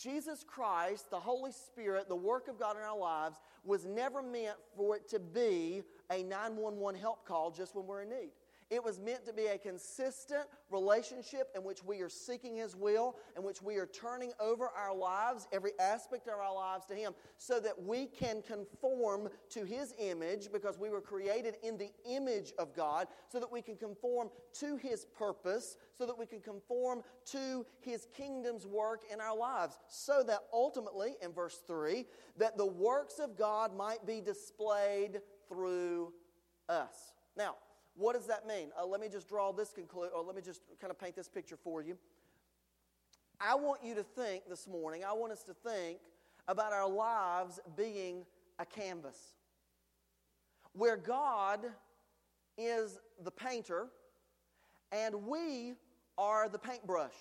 Jesus 0.00 0.44
Christ, 0.46 1.10
the 1.10 1.18
Holy 1.18 1.50
Spirit, 1.50 2.08
the 2.08 2.16
work 2.16 2.46
of 2.48 2.58
God 2.58 2.76
in 2.76 2.82
our 2.82 2.96
lives 2.96 3.36
was 3.64 3.84
never 3.84 4.22
meant 4.22 4.56
for 4.76 4.94
it 4.96 5.08
to 5.08 5.18
be 5.18 5.82
a 6.10 6.22
911 6.22 7.00
help 7.00 7.26
call 7.26 7.50
just 7.50 7.74
when 7.74 7.86
we're 7.86 8.02
in 8.02 8.10
need. 8.10 8.30
It 8.70 8.84
was 8.84 9.00
meant 9.00 9.24
to 9.24 9.32
be 9.32 9.46
a 9.46 9.56
consistent 9.56 10.44
relationship 10.70 11.48
in 11.56 11.64
which 11.64 11.82
we 11.82 12.00
are 12.00 12.08
seeking 12.10 12.56
His 12.56 12.76
will, 12.76 13.16
in 13.36 13.42
which 13.42 13.62
we 13.62 13.76
are 13.76 13.86
turning 13.86 14.32
over 14.38 14.68
our 14.68 14.94
lives, 14.94 15.48
every 15.52 15.72
aspect 15.80 16.28
of 16.28 16.34
our 16.34 16.54
lives 16.54 16.84
to 16.86 16.94
Him, 16.94 17.14
so 17.38 17.60
that 17.60 17.82
we 17.82 18.06
can 18.06 18.42
conform 18.42 19.30
to 19.50 19.64
His 19.64 19.94
image 19.98 20.48
because 20.52 20.78
we 20.78 20.90
were 20.90 21.00
created 21.00 21.56
in 21.62 21.78
the 21.78 21.90
image 22.06 22.52
of 22.58 22.74
God, 22.74 23.08
so 23.28 23.40
that 23.40 23.50
we 23.50 23.62
can 23.62 23.76
conform 23.76 24.28
to 24.60 24.76
His 24.76 25.06
purpose, 25.06 25.78
so 25.96 26.04
that 26.04 26.18
we 26.18 26.26
can 26.26 26.40
conform 26.40 27.02
to 27.26 27.64
His 27.80 28.06
kingdom's 28.14 28.66
work 28.66 29.02
in 29.10 29.18
our 29.18 29.36
lives, 29.36 29.78
so 29.88 30.22
that 30.24 30.40
ultimately, 30.52 31.14
in 31.22 31.32
verse 31.32 31.62
3, 31.66 32.04
that 32.36 32.58
the 32.58 32.66
works 32.66 33.18
of 33.18 33.36
God 33.36 33.74
might 33.74 34.04
be 34.06 34.20
displayed 34.20 35.22
through 35.48 36.12
us. 36.68 37.14
Now, 37.36 37.54
what 37.98 38.14
does 38.14 38.26
that 38.26 38.46
mean? 38.46 38.68
Uh, 38.80 38.86
let 38.86 39.00
me 39.00 39.08
just 39.08 39.28
draw 39.28 39.52
this 39.52 39.72
conclude, 39.72 40.10
or 40.14 40.22
let 40.22 40.36
me 40.36 40.42
just 40.42 40.62
kind 40.80 40.90
of 40.90 40.98
paint 40.98 41.16
this 41.16 41.28
picture 41.28 41.56
for 41.56 41.82
you. 41.82 41.98
I 43.40 43.56
want 43.56 43.82
you 43.84 43.94
to 43.96 44.04
think 44.04 44.48
this 44.48 44.68
morning, 44.68 45.02
I 45.04 45.12
want 45.12 45.32
us 45.32 45.42
to 45.44 45.54
think 45.54 45.98
about 46.46 46.72
our 46.72 46.88
lives 46.88 47.58
being 47.76 48.24
a 48.58 48.64
canvas 48.64 49.18
where 50.72 50.96
God 50.96 51.60
is 52.56 52.98
the 53.22 53.30
painter 53.30 53.88
and 54.92 55.26
we 55.26 55.74
are 56.16 56.48
the 56.48 56.58
paintbrush. 56.58 57.14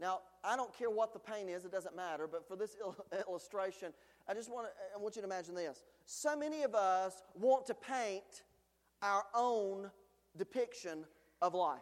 Now, 0.00 0.20
I 0.42 0.56
don't 0.56 0.76
care 0.76 0.90
what 0.90 1.12
the 1.12 1.18
paint 1.18 1.48
is, 1.48 1.64
it 1.64 1.72
doesn't 1.72 1.94
matter, 1.94 2.26
but 2.26 2.46
for 2.46 2.56
this 2.56 2.76
il- 2.80 2.96
illustration, 3.28 3.92
I 4.28 4.34
just 4.34 4.50
want, 4.50 4.66
to, 4.66 4.72
I 4.96 5.00
want 5.00 5.16
you 5.16 5.22
to 5.22 5.26
imagine 5.26 5.54
this. 5.54 5.82
So 6.06 6.36
many 6.36 6.62
of 6.62 6.74
us 6.74 7.22
want 7.38 7.66
to 7.66 7.74
paint 7.74 8.42
our 9.04 9.24
own 9.34 9.90
depiction 10.36 11.04
of 11.40 11.54
life. 11.54 11.78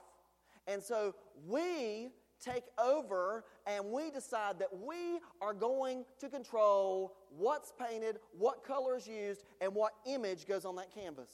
And 0.67 0.83
so 0.83 1.15
we 1.47 2.11
take 2.45 2.65
over 2.77 3.45
and 3.67 3.87
we 3.87 4.11
decide 4.11 4.59
that 4.59 4.69
we 4.77 5.21
are 5.41 5.55
going 5.55 6.05
to 6.19 6.29
control 6.29 7.15
what's 7.31 7.73
painted, 7.81 8.19
what 8.37 8.65
color 8.65 8.97
is 8.97 9.07
used, 9.07 9.45
and 9.61 9.73
what 9.75 9.93
image 10.07 10.47
goes 10.47 10.65
on 10.65 10.77
that 10.77 10.93
canvas. 10.93 11.31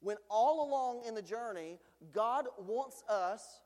When 0.00 0.16
all 0.28 0.68
along 0.68 1.04
in 1.06 1.14
the 1.14 1.22
journey, 1.22 1.78
God 2.12 2.46
wants 2.58 3.04
us 3.08 3.60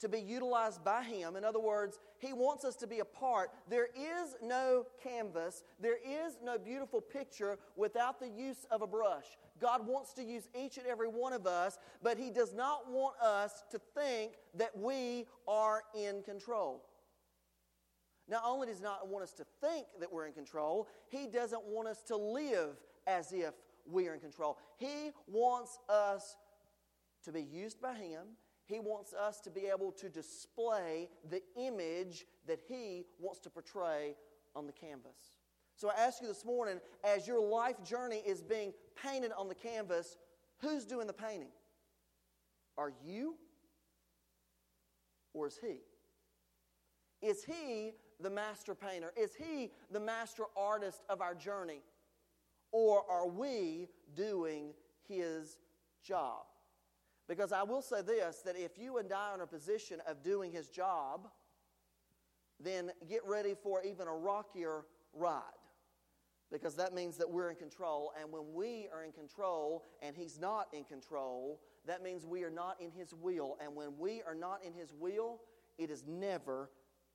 to 0.00 0.08
be 0.08 0.18
utilized 0.18 0.84
by 0.84 1.02
Him. 1.02 1.36
In 1.36 1.44
other 1.44 1.60
words, 1.60 1.98
He 2.18 2.32
wants 2.32 2.64
us 2.64 2.76
to 2.76 2.86
be 2.86 3.00
a 3.00 3.04
part. 3.04 3.50
There 3.68 3.88
is 3.94 4.36
no 4.42 4.86
canvas, 5.02 5.64
there 5.80 5.96
is 5.96 6.38
no 6.42 6.58
beautiful 6.58 7.00
picture 7.00 7.58
without 7.76 8.20
the 8.20 8.28
use 8.28 8.66
of 8.70 8.82
a 8.82 8.86
brush. 8.86 9.26
God 9.60 9.86
wants 9.86 10.12
to 10.14 10.22
use 10.22 10.48
each 10.58 10.76
and 10.78 10.86
every 10.86 11.08
one 11.08 11.32
of 11.32 11.46
us, 11.46 11.78
but 12.02 12.18
He 12.18 12.30
does 12.30 12.54
not 12.54 12.90
want 12.90 13.16
us 13.20 13.64
to 13.70 13.80
think 13.94 14.32
that 14.54 14.76
we 14.76 15.26
are 15.46 15.82
in 15.94 16.22
control. 16.22 16.82
Not 18.28 18.42
only 18.44 18.66
does 18.66 18.80
not 18.80 19.08
want 19.08 19.22
us 19.22 19.32
to 19.34 19.44
think 19.60 19.86
that 20.00 20.12
we're 20.12 20.26
in 20.26 20.32
control, 20.32 20.88
He 21.08 21.26
doesn't 21.26 21.64
want 21.64 21.88
us 21.88 22.02
to 22.08 22.16
live 22.16 22.76
as 23.06 23.32
if 23.32 23.54
we 23.88 24.08
are 24.08 24.14
in 24.14 24.20
control. 24.20 24.58
He 24.76 25.12
wants 25.28 25.78
us 25.88 26.36
to 27.24 27.32
be 27.32 27.42
used 27.42 27.80
by 27.80 27.94
Him. 27.94 28.22
He 28.66 28.80
wants 28.80 29.14
us 29.14 29.40
to 29.40 29.50
be 29.50 29.66
able 29.72 29.92
to 29.92 30.08
display 30.08 31.08
the 31.30 31.40
image 31.56 32.26
that 32.46 32.60
He 32.68 33.06
wants 33.18 33.40
to 33.40 33.50
portray 33.50 34.16
on 34.54 34.66
the 34.66 34.72
canvas. 34.72 35.16
So 35.76 35.90
I 35.90 36.00
ask 36.00 36.20
you 36.20 36.26
this 36.26 36.44
morning, 36.44 36.80
as 37.04 37.28
your 37.28 37.40
life 37.40 37.82
journey 37.84 38.22
is 38.26 38.42
being 38.42 38.72
painted 39.00 39.30
on 39.36 39.48
the 39.48 39.54
canvas, 39.54 40.16
who's 40.60 40.84
doing 40.84 41.06
the 41.06 41.12
painting? 41.12 41.50
Are 42.76 42.92
you? 43.04 43.36
Or 45.32 45.46
is 45.46 45.58
He? 45.60 45.80
Is 47.24 47.44
He 47.44 47.92
the 48.20 48.30
master 48.30 48.74
painter? 48.74 49.12
Is 49.16 49.34
He 49.34 49.70
the 49.92 50.00
master 50.00 50.44
artist 50.56 51.02
of 51.08 51.20
our 51.20 51.34
journey? 51.34 51.82
Or 52.72 53.04
are 53.08 53.28
we 53.28 53.88
doing 54.14 54.72
His 55.08 55.58
job? 56.02 56.46
Because 57.28 57.52
I 57.52 57.62
will 57.62 57.82
say 57.82 58.02
this 58.02 58.42
that 58.44 58.56
if 58.56 58.78
you 58.78 58.98
and 58.98 59.12
I 59.12 59.30
are 59.30 59.34
in 59.34 59.40
a 59.40 59.46
position 59.46 60.00
of 60.06 60.22
doing 60.22 60.52
His 60.52 60.68
job, 60.68 61.28
then 62.60 62.90
get 63.08 63.20
ready 63.26 63.54
for 63.54 63.82
even 63.82 64.06
a 64.06 64.14
rockier 64.14 64.84
ride. 65.12 65.42
Because 66.52 66.76
that 66.76 66.94
means 66.94 67.16
that 67.16 67.28
we're 67.28 67.50
in 67.50 67.56
control. 67.56 68.12
And 68.20 68.30
when 68.30 68.54
we 68.54 68.88
are 68.94 69.02
in 69.02 69.10
control 69.10 69.84
and 70.00 70.14
He's 70.14 70.38
not 70.38 70.68
in 70.72 70.84
control, 70.84 71.60
that 71.86 72.02
means 72.02 72.24
we 72.24 72.44
are 72.44 72.50
not 72.50 72.80
in 72.80 72.92
His 72.92 73.12
will. 73.12 73.56
And 73.62 73.74
when 73.74 73.98
we 73.98 74.22
are 74.26 74.34
not 74.34 74.60
in 74.64 74.72
His 74.72 74.92
will, 74.92 75.40
it 75.78 75.90
is 75.90 76.04
never 76.06 76.70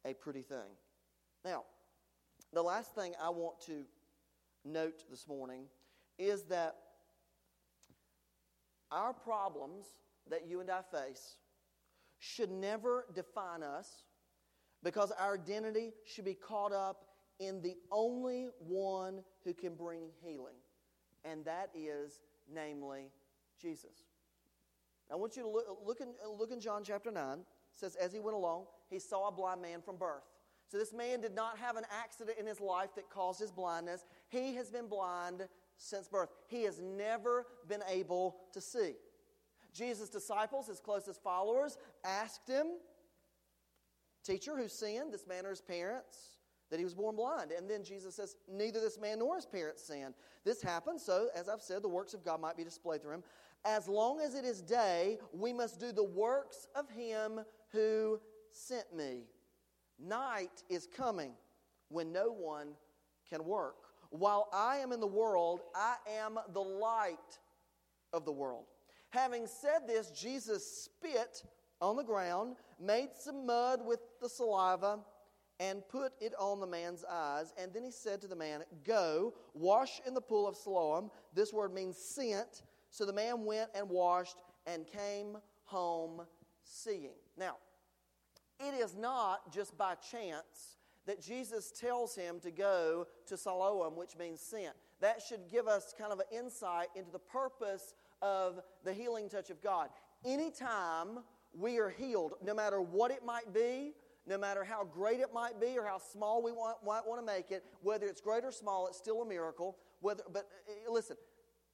a 0.05 0.13
pretty 0.13 0.41
thing. 0.41 0.75
Now, 1.45 1.63
the 2.53 2.61
last 2.61 2.93
thing 2.93 3.13
I 3.21 3.29
want 3.29 3.61
to 3.67 3.85
note 4.65 5.03
this 5.09 5.27
morning 5.27 5.63
is 6.19 6.43
that 6.43 6.75
our 8.91 9.13
problems 9.13 9.85
that 10.29 10.47
you 10.47 10.59
and 10.59 10.69
I 10.69 10.81
face 10.81 11.35
should 12.19 12.51
never 12.51 13.05
define 13.15 13.63
us 13.63 14.03
because 14.83 15.11
our 15.11 15.35
identity 15.35 15.91
should 16.05 16.25
be 16.25 16.33
caught 16.33 16.71
up 16.71 17.05
in 17.39 17.61
the 17.61 17.75
only 17.91 18.49
one 18.59 19.23
who 19.43 19.53
can 19.53 19.73
bring 19.73 20.09
healing, 20.23 20.55
and 21.25 21.43
that 21.45 21.71
is, 21.73 22.19
namely, 22.53 23.09
Jesus. 23.59 24.05
I 25.11 25.15
want 25.15 25.35
you 25.35 25.43
to 25.43 25.49
look, 25.49 25.65
look, 25.83 26.01
in, 26.01 26.09
look 26.37 26.51
in 26.51 26.59
John 26.59 26.83
chapter 26.83 27.11
9. 27.11 27.39
It 27.39 27.45
says, 27.73 27.95
As 27.95 28.13
he 28.13 28.19
went 28.19 28.35
along, 28.35 28.65
he 28.89 28.99
saw 28.99 29.27
a 29.27 29.31
blind 29.31 29.61
man 29.61 29.81
from 29.81 29.97
birth. 29.97 30.23
So 30.71 30.77
this 30.77 30.93
man 30.93 31.19
did 31.19 31.35
not 31.35 31.57
have 31.57 31.75
an 31.75 31.83
accident 31.91 32.37
in 32.39 32.45
his 32.45 32.61
life 32.61 32.91
that 32.95 33.09
caused 33.09 33.41
his 33.41 33.51
blindness. 33.51 34.05
He 34.29 34.55
has 34.55 34.69
been 34.69 34.87
blind 34.87 35.47
since 35.81 36.07
birth. 36.07 36.29
He 36.47 36.63
has 36.63 36.79
never 36.79 37.47
been 37.67 37.81
able 37.89 38.37
to 38.53 38.61
see. 38.61 38.93
Jesus' 39.73 40.09
disciples, 40.09 40.67
his 40.67 40.79
closest 40.79 41.23
followers, 41.23 41.77
asked 42.05 42.47
him, 42.47 42.67
Teacher, 44.23 44.55
who 44.55 44.67
sinned, 44.67 45.11
this 45.11 45.25
man 45.25 45.45
or 45.45 45.49
his 45.49 45.61
parents, 45.61 46.37
that 46.69 46.77
he 46.77 46.83
was 46.83 46.93
born 46.93 47.15
blind? 47.15 47.51
And 47.51 47.69
then 47.69 47.83
Jesus 47.83 48.15
says, 48.15 48.35
Neither 48.47 48.79
this 48.79 48.99
man 48.99 49.19
nor 49.19 49.35
his 49.35 49.45
parents 49.45 49.83
sinned. 49.83 50.13
This 50.45 50.61
happened 50.61 51.01
so, 51.01 51.29
as 51.35 51.49
I've 51.49 51.61
said, 51.61 51.81
the 51.81 51.89
works 51.89 52.13
of 52.13 52.23
God 52.23 52.39
might 52.39 52.57
be 52.57 52.63
displayed 52.63 53.01
through 53.01 53.15
him. 53.15 53.23
As 53.65 53.87
long 53.87 54.21
as 54.21 54.35
it 54.35 54.45
is 54.45 54.61
day, 54.61 55.19
we 55.33 55.53
must 55.53 55.79
do 55.79 55.91
the 55.91 56.03
works 56.03 56.67
of 56.75 56.89
him 56.89 57.41
who 57.71 58.19
sent 58.51 58.95
me. 58.95 59.23
Night 59.99 60.63
is 60.69 60.87
coming 60.87 61.31
when 61.89 62.11
no 62.11 62.31
one 62.31 62.69
can 63.29 63.43
work. 63.45 63.90
While 64.11 64.49
I 64.53 64.77
am 64.77 64.91
in 64.91 64.99
the 64.99 65.07
world, 65.07 65.61
I 65.73 65.95
am 66.19 66.37
the 66.53 66.61
light 66.61 67.39
of 68.13 68.25
the 68.25 68.31
world. 68.31 68.65
Having 69.11 69.47
said 69.47 69.87
this, 69.87 70.11
Jesus 70.11 70.85
spit 70.85 71.43
on 71.81 71.95
the 71.95 72.03
ground, 72.03 72.57
made 72.79 73.09
some 73.17 73.45
mud 73.45 73.85
with 73.85 73.99
the 74.21 74.29
saliva, 74.29 74.99
and 75.61 75.87
put 75.87 76.11
it 76.19 76.33
on 76.37 76.59
the 76.59 76.67
man's 76.67 77.05
eyes. 77.09 77.53
And 77.57 77.73
then 77.73 77.83
he 77.83 77.91
said 77.91 78.19
to 78.21 78.27
the 78.27 78.35
man, 78.35 78.63
Go, 78.83 79.33
wash 79.53 80.01
in 80.05 80.13
the 80.13 80.21
pool 80.21 80.47
of 80.47 80.55
Siloam. 80.55 81.09
This 81.33 81.53
word 81.53 81.73
means 81.73 81.97
sent. 81.97 82.63
So 82.89 83.05
the 83.05 83.13
man 83.13 83.45
went 83.45 83.69
and 83.75 83.87
washed 83.87 84.37
and 84.65 84.85
came 84.87 85.37
home 85.63 86.23
seeing. 86.63 87.15
Now, 87.37 87.57
it 88.59 88.73
is 88.73 88.95
not 88.95 89.53
just 89.53 89.77
by 89.77 89.95
chance 89.95 90.77
that 91.07 91.21
Jesus 91.21 91.71
tells 91.71 92.15
him 92.15 92.39
to 92.41 92.51
go 92.51 93.07
to 93.27 93.37
Siloam, 93.37 93.95
which 93.95 94.17
means 94.17 94.41
sent. 94.41 94.73
That 94.99 95.21
should 95.21 95.49
give 95.49 95.67
us 95.67 95.93
kind 95.97 96.11
of 96.11 96.19
an 96.19 96.25
insight 96.31 96.87
into 96.95 97.11
the 97.11 97.19
purpose 97.19 97.93
of 98.21 98.59
the 98.83 98.93
healing 98.93 99.29
touch 99.29 99.49
of 99.49 99.61
God. 99.61 99.89
Anytime 100.25 101.19
we 101.57 101.79
are 101.79 101.89
healed, 101.89 102.33
no 102.43 102.53
matter 102.53 102.81
what 102.81 103.11
it 103.11 103.25
might 103.25 103.53
be, 103.53 103.93
no 104.27 104.37
matter 104.37 104.63
how 104.63 104.83
great 104.83 105.19
it 105.19 105.33
might 105.33 105.59
be 105.59 105.77
or 105.77 105.85
how 105.85 105.97
small 105.97 106.43
we 106.43 106.51
want, 106.51 106.77
might 106.85 107.05
want 107.05 107.19
to 107.19 107.25
make 107.25 107.51
it, 107.51 107.63
whether 107.81 108.05
it's 108.05 108.21
great 108.21 108.45
or 108.45 108.51
small, 108.51 108.87
it's 108.87 108.97
still 108.97 109.23
a 109.23 109.25
miracle. 109.25 109.77
Whether, 109.99 110.23
but 110.31 110.47
uh, 110.69 110.91
listen, 110.91 111.17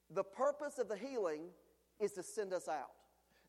the 0.10 0.24
purpose 0.24 0.78
of 0.78 0.88
the 0.88 0.96
healing 0.96 1.42
is 2.00 2.14
to 2.14 2.24
send 2.24 2.54
us 2.54 2.68
out. 2.70 2.92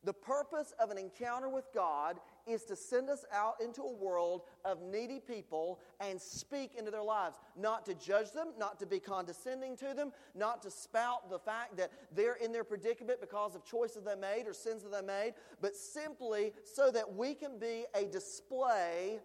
The 0.04 0.12
purpose 0.12 0.72
of 0.80 0.90
an 0.90 0.98
encounter 0.98 1.48
with 1.48 1.66
God 1.74 2.18
is 2.48 2.64
to 2.64 2.76
send 2.76 3.10
us 3.10 3.24
out 3.32 3.54
into 3.62 3.82
a 3.82 3.92
world 3.92 4.42
of 4.64 4.80
needy 4.82 5.20
people 5.20 5.80
and 6.00 6.20
speak 6.20 6.74
into 6.76 6.90
their 6.90 7.02
lives. 7.02 7.38
Not 7.56 7.84
to 7.86 7.94
judge 7.94 8.32
them, 8.32 8.48
not 8.58 8.78
to 8.80 8.86
be 8.86 8.98
condescending 8.98 9.76
to 9.78 9.94
them, 9.94 10.12
not 10.34 10.62
to 10.62 10.70
spout 10.70 11.30
the 11.30 11.38
fact 11.38 11.76
that 11.76 11.92
they're 12.14 12.36
in 12.36 12.52
their 12.52 12.64
predicament 12.64 13.20
because 13.20 13.54
of 13.54 13.64
choices 13.64 14.04
they 14.04 14.14
made 14.14 14.44
or 14.46 14.52
sins 14.52 14.82
that 14.82 14.92
they 14.92 15.06
made, 15.06 15.34
but 15.60 15.76
simply 15.76 16.52
so 16.64 16.90
that 16.90 17.14
we 17.14 17.34
can 17.34 17.58
be 17.58 17.84
a 17.94 18.06
display 18.06 19.18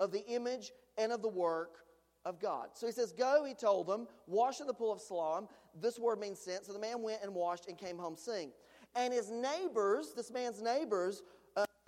of 0.00 0.12
the 0.12 0.24
image 0.26 0.72
and 0.98 1.12
of 1.12 1.22
the 1.22 1.28
work 1.28 1.78
of 2.24 2.40
God. 2.40 2.68
So 2.74 2.86
he 2.86 2.92
says, 2.92 3.12
Go, 3.12 3.44
he 3.44 3.54
told 3.54 3.86
them, 3.86 4.06
wash 4.26 4.60
in 4.60 4.66
the 4.66 4.74
pool 4.74 4.92
of 4.92 5.00
Siloam. 5.00 5.48
This 5.80 5.98
word 5.98 6.20
means 6.20 6.38
sent. 6.38 6.64
So 6.64 6.72
the 6.72 6.78
man 6.78 7.02
went 7.02 7.22
and 7.22 7.34
washed 7.34 7.68
and 7.68 7.76
came 7.76 7.98
home 7.98 8.16
seeing. 8.16 8.52
And 8.94 9.12
his 9.12 9.30
neighbors, 9.30 10.12
this 10.14 10.30
man's 10.30 10.60
neighbors, 10.60 11.22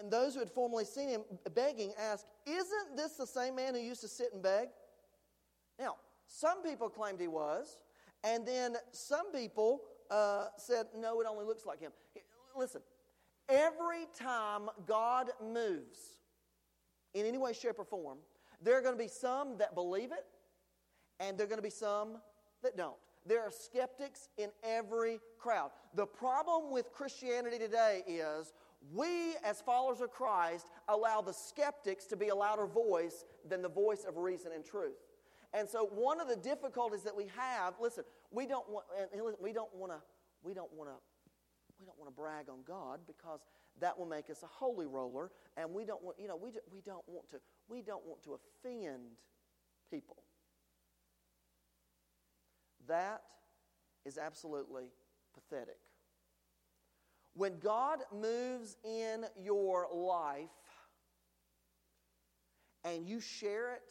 and 0.05 0.13
those 0.13 0.35
who 0.35 0.41
had 0.41 0.51
formerly 0.51 0.85
seen 0.85 1.09
him 1.09 1.23
begging, 1.55 1.95
asked, 1.99 2.27
Isn't 2.47 2.95
this 2.95 3.13
the 3.13 3.27
same 3.27 3.57
man 3.57 3.75
who 3.75 3.81
used 3.81 4.03
to 4.03 4.09
sit 4.09 4.35
and 4.35 4.43
beg? 4.43 4.69
Now, 5.79 5.97
some 6.27 6.63
people 6.63 6.91
claimed 6.91 7.19
he 7.19 7.27
was, 7.27 7.79
and 8.23 8.47
then 8.47 8.77
some 8.93 9.33
people 9.33 9.81
uh, 10.11 10.49
said, 10.59 10.89
No, 10.95 11.23
it 11.23 11.27
only 11.27 11.47
looks 11.47 11.65
like 11.65 11.81
him. 11.81 11.91
Listen, 12.55 12.83
every 13.49 14.05
time 14.15 14.69
God 14.87 15.31
moves 15.43 16.19
in 17.15 17.25
any 17.25 17.39
way, 17.39 17.55
shape, 17.55 17.79
or 17.79 17.85
form, 17.87 18.19
there 18.63 18.77
are 18.77 18.83
going 18.83 18.95
to 18.95 19.03
be 19.03 19.09
some 19.09 19.57
that 19.57 19.75
believe 19.75 20.13
it, 20.13 20.27
and 21.19 21.39
there 21.39 21.47
are 21.47 21.49
going 21.49 21.59
to 21.59 21.63
be 21.63 21.71
some 21.71 22.19
that 22.63 22.77
don't. 22.77 22.97
There 23.27 23.41
are 23.41 23.51
skeptics 23.51 24.29
in 24.37 24.51
every 24.63 25.19
crowd. 25.39 25.71
The 25.95 26.05
problem 26.05 26.71
with 26.71 26.93
Christianity 26.93 27.59
today 27.59 28.03
is 28.07 28.53
we, 28.93 29.35
as 29.45 29.61
followers 29.61 30.01
of 30.01 30.11
Christ, 30.11 30.67
allow 30.89 31.21
the 31.21 31.33
skeptics 31.33 32.05
to 32.07 32.17
be 32.17 32.29
a 32.29 32.35
louder 32.35 32.67
voice 32.67 33.25
than 33.49 33.63
the 33.63 33.69
voice 33.69 34.05
of 34.07 34.17
reason 34.17 34.53
and 34.55 34.65
truth. 34.65 34.97
And 35.53 35.69
so, 35.69 35.87
one 35.87 36.21
of 36.21 36.29
the 36.29 36.37
difficulties 36.37 37.03
that 37.03 37.17
we 37.17 37.31
have, 37.37 37.75
listen, 37.81 38.05
we 38.31 38.47
don't 38.47 38.69
want, 38.69 38.87
we 39.41 39.53
don't 39.53 39.75
want 39.75 39.93
to, 39.93 39.99
we 40.43 40.53
don't 40.53 40.73
want 40.73 40.91
to, 40.91 40.97
we 41.79 41.87
don't 41.87 41.99
want 41.99 42.11
to 42.11 42.15
brag 42.15 42.49
on 42.49 42.59
God 42.67 43.01
because 43.07 43.41
that 43.81 43.99
will 43.99 44.07
make 44.07 44.31
us 44.31 44.43
a 44.43 44.47
holy 44.47 44.87
roller, 44.87 45.31
and 45.57 45.73
we 45.73 45.85
don't 45.85 46.03
want, 46.03 46.17
you 46.19 46.29
know, 46.29 46.37
we, 46.37 46.51
we 46.73 46.81
don't 46.81 47.05
want 47.07 47.31
to, 47.31 47.39
we 47.69 47.83
don't 47.83 48.05
want 48.07 48.23
to 48.25 48.35
offend 48.35 49.03
people. 49.91 50.17
That 52.89 53.23
is 54.05 54.19
absolutely 54.19 54.85
pathetic. 55.35 55.79
When 57.35 57.59
God 57.59 57.99
moves 58.13 58.77
in 58.85 59.27
your 59.43 59.89
life 59.93 60.49
and 62.85 63.07
you 63.07 63.21
share 63.21 63.73
it, 63.75 63.91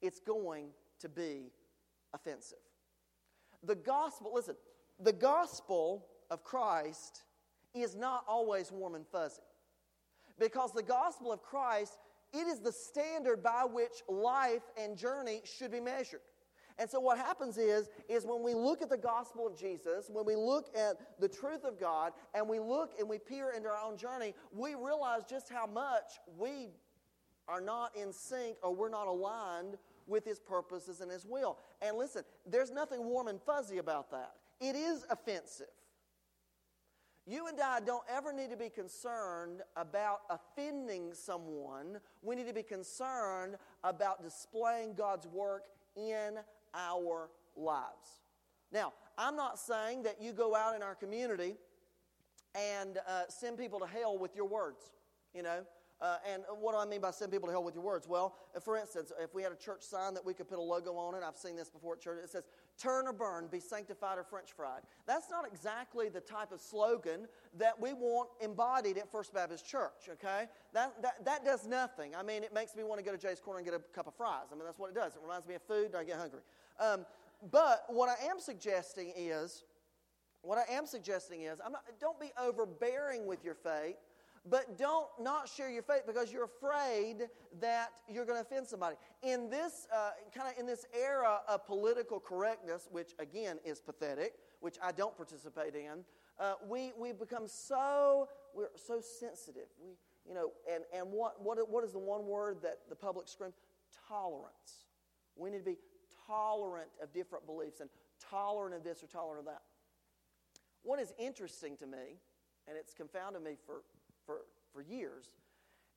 it's 0.00 0.20
going 0.20 0.68
to 1.00 1.08
be 1.08 1.52
offensive. 2.14 2.58
The 3.62 3.74
gospel, 3.74 4.32
listen, 4.34 4.56
the 5.00 5.12
gospel 5.12 6.06
of 6.30 6.44
Christ 6.44 7.24
is 7.74 7.94
not 7.94 8.24
always 8.26 8.72
warm 8.72 8.94
and 8.94 9.06
fuzzy. 9.06 9.42
Because 10.38 10.72
the 10.72 10.82
gospel 10.82 11.32
of 11.32 11.42
Christ, 11.42 11.98
it 12.32 12.46
is 12.46 12.60
the 12.60 12.72
standard 12.72 13.42
by 13.42 13.64
which 13.70 14.02
life 14.08 14.62
and 14.76 14.96
journey 14.96 15.42
should 15.44 15.70
be 15.70 15.80
measured. 15.80 16.20
And 16.78 16.90
so 16.90 16.98
what 16.98 17.18
happens 17.18 17.56
is, 17.56 17.88
is 18.08 18.26
when 18.26 18.42
we 18.42 18.52
look 18.52 18.82
at 18.82 18.90
the 18.90 18.98
gospel 18.98 19.46
of 19.46 19.56
Jesus, 19.56 20.10
when 20.10 20.24
we 20.24 20.34
look 20.34 20.76
at 20.76 21.20
the 21.20 21.28
truth 21.28 21.64
of 21.64 21.78
God, 21.78 22.12
and 22.34 22.48
we 22.48 22.58
look 22.58 22.92
and 22.98 23.08
we 23.08 23.18
peer 23.18 23.52
into 23.56 23.68
our 23.68 23.78
own 23.84 23.96
journey, 23.96 24.34
we 24.52 24.74
realize 24.74 25.22
just 25.28 25.48
how 25.48 25.66
much 25.66 26.18
we 26.36 26.70
are 27.46 27.60
not 27.60 27.94
in 27.96 28.12
sync 28.12 28.56
or 28.62 28.74
we're 28.74 28.88
not 28.88 29.06
aligned 29.06 29.76
with 30.06 30.24
His 30.24 30.40
purposes 30.40 31.00
and 31.00 31.10
His 31.10 31.24
will. 31.24 31.58
And 31.80 31.96
listen, 31.96 32.22
there's 32.44 32.70
nothing 32.70 33.04
warm 33.04 33.28
and 33.28 33.40
fuzzy 33.40 33.78
about 33.78 34.10
that. 34.10 34.32
It 34.60 34.74
is 34.74 35.04
offensive. 35.10 35.66
You 37.26 37.46
and 37.46 37.58
I 37.58 37.80
don't 37.80 38.04
ever 38.10 38.32
need 38.32 38.50
to 38.50 38.56
be 38.56 38.68
concerned 38.68 39.62
about 39.76 40.20
offending 40.28 41.14
someone. 41.14 41.98
We 42.20 42.34
need 42.34 42.46
to 42.48 42.52
be 42.52 42.62
concerned 42.62 43.56
about 43.82 44.22
displaying 44.22 44.94
God's 44.94 45.26
work 45.26 45.62
in 45.96 46.34
our 46.74 47.30
lives. 47.56 48.22
Now, 48.72 48.92
I'm 49.16 49.36
not 49.36 49.58
saying 49.58 50.02
that 50.02 50.20
you 50.20 50.32
go 50.32 50.54
out 50.54 50.74
in 50.74 50.82
our 50.82 50.94
community 50.94 51.56
and 52.54 52.98
uh, 53.08 53.22
send 53.28 53.58
people 53.58 53.78
to 53.80 53.86
hell 53.86 54.18
with 54.18 54.34
your 54.34 54.46
words. 54.46 54.90
You 55.34 55.42
know, 55.42 55.64
uh, 56.00 56.16
and 56.30 56.42
what 56.60 56.72
do 56.72 56.78
I 56.78 56.84
mean 56.84 57.00
by 57.00 57.10
send 57.12 57.32
people 57.32 57.48
to 57.48 57.52
hell 57.52 57.64
with 57.64 57.74
your 57.74 57.84
words? 57.84 58.06
Well, 58.08 58.34
for 58.62 58.76
instance, 58.76 59.12
if 59.20 59.34
we 59.34 59.42
had 59.42 59.52
a 59.52 59.56
church 59.56 59.82
sign 59.82 60.12
that 60.14 60.24
we 60.24 60.34
could 60.34 60.48
put 60.48 60.58
a 60.58 60.62
logo 60.62 60.96
on 60.96 61.14
it, 61.14 61.22
I've 61.26 61.36
seen 61.36 61.56
this 61.56 61.70
before 61.70 61.94
at 61.94 62.00
church, 62.00 62.18
it 62.22 62.30
says, 62.30 62.44
turn 62.78 63.06
or 63.06 63.12
burn, 63.12 63.48
be 63.50 63.60
sanctified 63.60 64.18
or 64.18 64.24
french 64.24 64.52
fried. 64.52 64.82
That's 65.06 65.30
not 65.30 65.46
exactly 65.46 66.08
the 66.08 66.20
type 66.20 66.52
of 66.52 66.60
slogan 66.60 67.26
that 67.58 67.80
we 67.80 67.92
want 67.92 68.28
embodied 68.42 68.98
at 68.98 69.10
First 69.10 69.32
Baptist 69.32 69.66
Church, 69.66 70.10
okay? 70.10 70.46
That, 70.72 71.00
that, 71.00 71.24
that 71.24 71.44
does 71.44 71.66
nothing. 71.66 72.14
I 72.14 72.22
mean, 72.22 72.42
it 72.42 72.52
makes 72.52 72.76
me 72.76 72.82
want 72.82 72.98
to 72.98 73.04
go 73.04 73.12
to 73.12 73.18
Jay's 73.18 73.40
Corner 73.40 73.60
and 73.60 73.66
get 73.66 73.74
a 73.74 73.82
cup 73.94 74.06
of 74.06 74.14
fries. 74.14 74.48
I 74.52 74.56
mean, 74.56 74.64
that's 74.64 74.78
what 74.78 74.90
it 74.90 74.94
does. 74.94 75.14
It 75.14 75.22
reminds 75.22 75.46
me 75.46 75.54
of 75.54 75.62
food 75.62 75.86
and 75.86 75.96
I 75.96 76.04
get 76.04 76.18
hungry. 76.18 76.40
Um, 76.80 77.06
but 77.50 77.84
what 77.88 78.08
I 78.08 78.26
am 78.26 78.38
suggesting 78.38 79.12
is, 79.16 79.64
what 80.42 80.58
I 80.58 80.72
am 80.72 80.86
suggesting 80.86 81.42
is, 81.42 81.58
not, 81.58 81.84
don't 82.00 82.20
be 82.20 82.32
overbearing 82.38 83.26
with 83.26 83.44
your 83.44 83.54
faith 83.54 83.96
but 84.48 84.76
don't 84.76 85.08
not 85.18 85.48
share 85.48 85.70
your 85.70 85.82
faith 85.82 86.02
because 86.06 86.30
you're 86.32 86.44
afraid 86.44 87.28
that 87.60 87.90
you're 88.08 88.26
going 88.26 88.36
to 88.36 88.42
offend 88.42 88.66
somebody. 88.66 88.96
In 89.22 89.48
this 89.48 89.86
uh, 89.94 90.10
kind 90.34 90.52
of 90.52 90.58
in 90.58 90.66
this 90.66 90.84
era 90.94 91.40
of 91.48 91.66
political 91.66 92.20
correctness, 92.20 92.88
which 92.90 93.12
again 93.18 93.58
is 93.64 93.80
pathetic, 93.80 94.34
which 94.60 94.76
I 94.82 94.92
don't 94.92 95.16
participate 95.16 95.74
in, 95.74 96.04
uh, 96.38 96.54
we 96.68 96.92
we 96.98 97.12
become 97.12 97.46
so 97.46 98.28
we're 98.54 98.68
so 98.76 99.00
sensitive. 99.00 99.68
We 99.82 99.92
you 100.28 100.34
know, 100.34 100.50
and 100.70 100.84
and 100.94 101.10
what 101.10 101.42
what 101.42 101.58
what 101.70 101.84
is 101.84 101.92
the 101.92 101.98
one 101.98 102.26
word 102.26 102.58
that 102.62 102.80
the 102.90 102.96
public 102.96 103.28
screams? 103.28 103.54
Tolerance. 104.08 104.84
We 105.36 105.50
need 105.50 105.58
to 105.58 105.64
be 105.64 105.78
tolerant 106.26 106.88
of 107.02 107.12
different 107.12 107.46
beliefs 107.46 107.80
and 107.80 107.90
tolerant 108.30 108.74
of 108.74 108.84
this 108.84 109.02
or 109.02 109.06
tolerant 109.06 109.40
of 109.40 109.46
that. 109.46 109.62
What 110.82 111.00
is 111.00 111.12
interesting 111.18 111.76
to 111.78 111.86
me, 111.86 112.20
and 112.68 112.76
it's 112.76 112.94
confounded 112.94 113.42
me 113.42 113.56
for 113.66 113.82
for, 114.26 114.40
for 114.72 114.82
years 114.82 115.36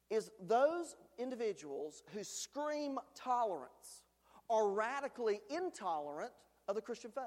is 0.10 0.32
those 0.48 0.96
individuals 1.18 2.04
who 2.14 2.24
scream 2.24 2.98
tolerance 3.16 4.04
are 4.50 4.70
radically 4.70 5.42
intolerant 5.50 6.32
of 6.68 6.76
the 6.76 6.82
Christian 6.82 7.12
faith. 7.12 7.24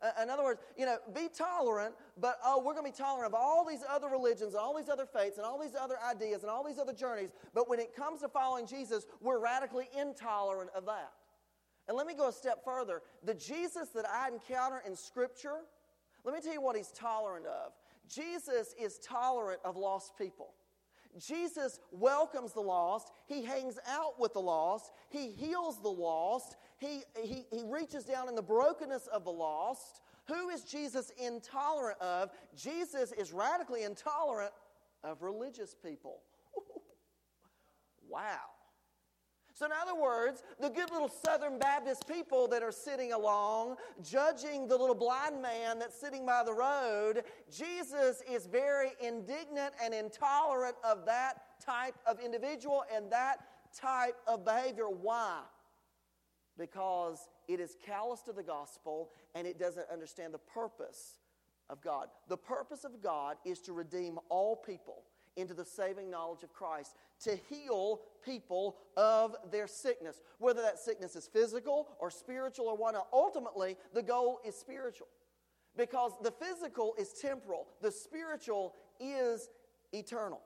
Uh, 0.00 0.10
in 0.22 0.30
other 0.30 0.44
words, 0.44 0.60
you 0.76 0.84
know, 0.84 0.98
be 1.14 1.26
tolerant, 1.36 1.94
but 2.20 2.38
oh, 2.44 2.58
we're 2.58 2.74
going 2.74 2.84
to 2.84 2.92
be 2.92 2.96
tolerant 2.96 3.26
of 3.26 3.34
all 3.34 3.64
these 3.64 3.80
other 3.90 4.08
religions 4.08 4.52
and 4.52 4.60
all 4.60 4.76
these 4.76 4.90
other 4.90 5.06
faiths 5.06 5.38
and 5.38 5.46
all 5.46 5.58
these 5.58 5.74
other 5.74 5.96
ideas 6.08 6.42
and 6.42 6.50
all 6.50 6.62
these 6.62 6.78
other 6.78 6.92
journeys. 6.92 7.30
But 7.54 7.68
when 7.68 7.80
it 7.80 7.96
comes 7.96 8.20
to 8.20 8.28
following 8.28 8.66
Jesus, 8.66 9.06
we're 9.22 9.38
radically 9.38 9.88
intolerant 9.98 10.70
of 10.76 10.84
that. 10.86 11.12
And 11.88 11.96
let 11.96 12.06
me 12.06 12.14
go 12.14 12.28
a 12.28 12.32
step 12.32 12.64
further. 12.64 13.02
The 13.24 13.34
Jesus 13.34 13.90
that 13.94 14.06
I 14.08 14.28
encounter 14.28 14.82
in 14.86 14.96
Scripture, 14.96 15.58
let 16.24 16.34
me 16.34 16.40
tell 16.40 16.52
you 16.52 16.60
what 16.60 16.76
he's 16.76 16.90
tolerant 16.90 17.46
of. 17.46 17.72
Jesus 18.08 18.74
is 18.80 18.98
tolerant 18.98 19.60
of 19.64 19.76
lost 19.76 20.16
people. 20.18 20.54
Jesus 21.18 21.80
welcomes 21.92 22.52
the 22.52 22.60
lost. 22.60 23.10
He 23.26 23.42
hangs 23.42 23.78
out 23.88 24.20
with 24.20 24.34
the 24.34 24.40
lost. 24.40 24.92
He 25.08 25.30
heals 25.30 25.80
the 25.80 25.88
lost. 25.88 26.56
He, 26.78 27.02
he, 27.22 27.46
he 27.50 27.62
reaches 27.64 28.04
down 28.04 28.28
in 28.28 28.34
the 28.34 28.42
brokenness 28.42 29.06
of 29.06 29.24
the 29.24 29.32
lost. 29.32 30.02
Who 30.28 30.50
is 30.50 30.62
Jesus 30.62 31.12
intolerant 31.22 32.00
of? 32.00 32.30
Jesus 32.56 33.12
is 33.12 33.32
radically 33.32 33.84
intolerant 33.84 34.52
of 35.04 35.22
religious 35.22 35.74
people. 35.74 36.18
wow. 38.08 38.40
So, 39.56 39.64
in 39.64 39.72
other 39.72 39.98
words, 39.98 40.42
the 40.60 40.68
good 40.68 40.90
little 40.90 41.08
Southern 41.08 41.58
Baptist 41.58 42.06
people 42.06 42.46
that 42.48 42.62
are 42.62 42.70
sitting 42.70 43.14
along, 43.14 43.76
judging 44.02 44.68
the 44.68 44.76
little 44.76 44.94
blind 44.94 45.40
man 45.40 45.78
that's 45.78 45.98
sitting 45.98 46.26
by 46.26 46.42
the 46.44 46.52
road, 46.52 47.22
Jesus 47.50 48.22
is 48.30 48.46
very 48.46 48.90
indignant 49.00 49.72
and 49.82 49.94
intolerant 49.94 50.76
of 50.84 51.06
that 51.06 51.58
type 51.58 51.94
of 52.06 52.20
individual 52.20 52.84
and 52.94 53.10
that 53.10 53.46
type 53.74 54.16
of 54.26 54.44
behavior. 54.44 54.90
Why? 54.90 55.40
Because 56.58 57.26
it 57.48 57.58
is 57.58 57.78
callous 57.82 58.20
to 58.24 58.34
the 58.34 58.42
gospel 58.42 59.08
and 59.34 59.46
it 59.46 59.58
doesn't 59.58 59.86
understand 59.90 60.34
the 60.34 60.38
purpose 60.38 61.20
of 61.70 61.80
God. 61.80 62.08
The 62.28 62.36
purpose 62.36 62.84
of 62.84 63.02
God 63.02 63.36
is 63.46 63.60
to 63.62 63.72
redeem 63.72 64.18
all 64.28 64.54
people 64.54 65.04
into 65.36 65.54
the 65.54 65.64
saving 65.64 66.10
knowledge 66.10 66.42
of 66.42 66.52
Christ, 66.52 66.94
to 67.24 67.36
heal 67.48 68.00
people 68.24 68.76
of 68.96 69.36
their 69.50 69.66
sickness, 69.66 70.20
whether 70.38 70.62
that 70.62 70.78
sickness 70.78 71.16
is 71.16 71.26
physical 71.26 71.88
or 71.98 72.10
spiritual 72.10 72.66
or 72.66 72.76
whatnot. 72.76 73.08
Ultimately, 73.12 73.76
the 73.94 74.02
goal 74.02 74.40
is 74.44 74.54
spiritual 74.54 75.08
because 75.76 76.12
the 76.22 76.30
physical 76.30 76.94
is 76.98 77.12
temporal, 77.20 77.66
the 77.82 77.92
spiritual 77.92 78.74
is 79.00 79.48
eternal. 79.92 80.40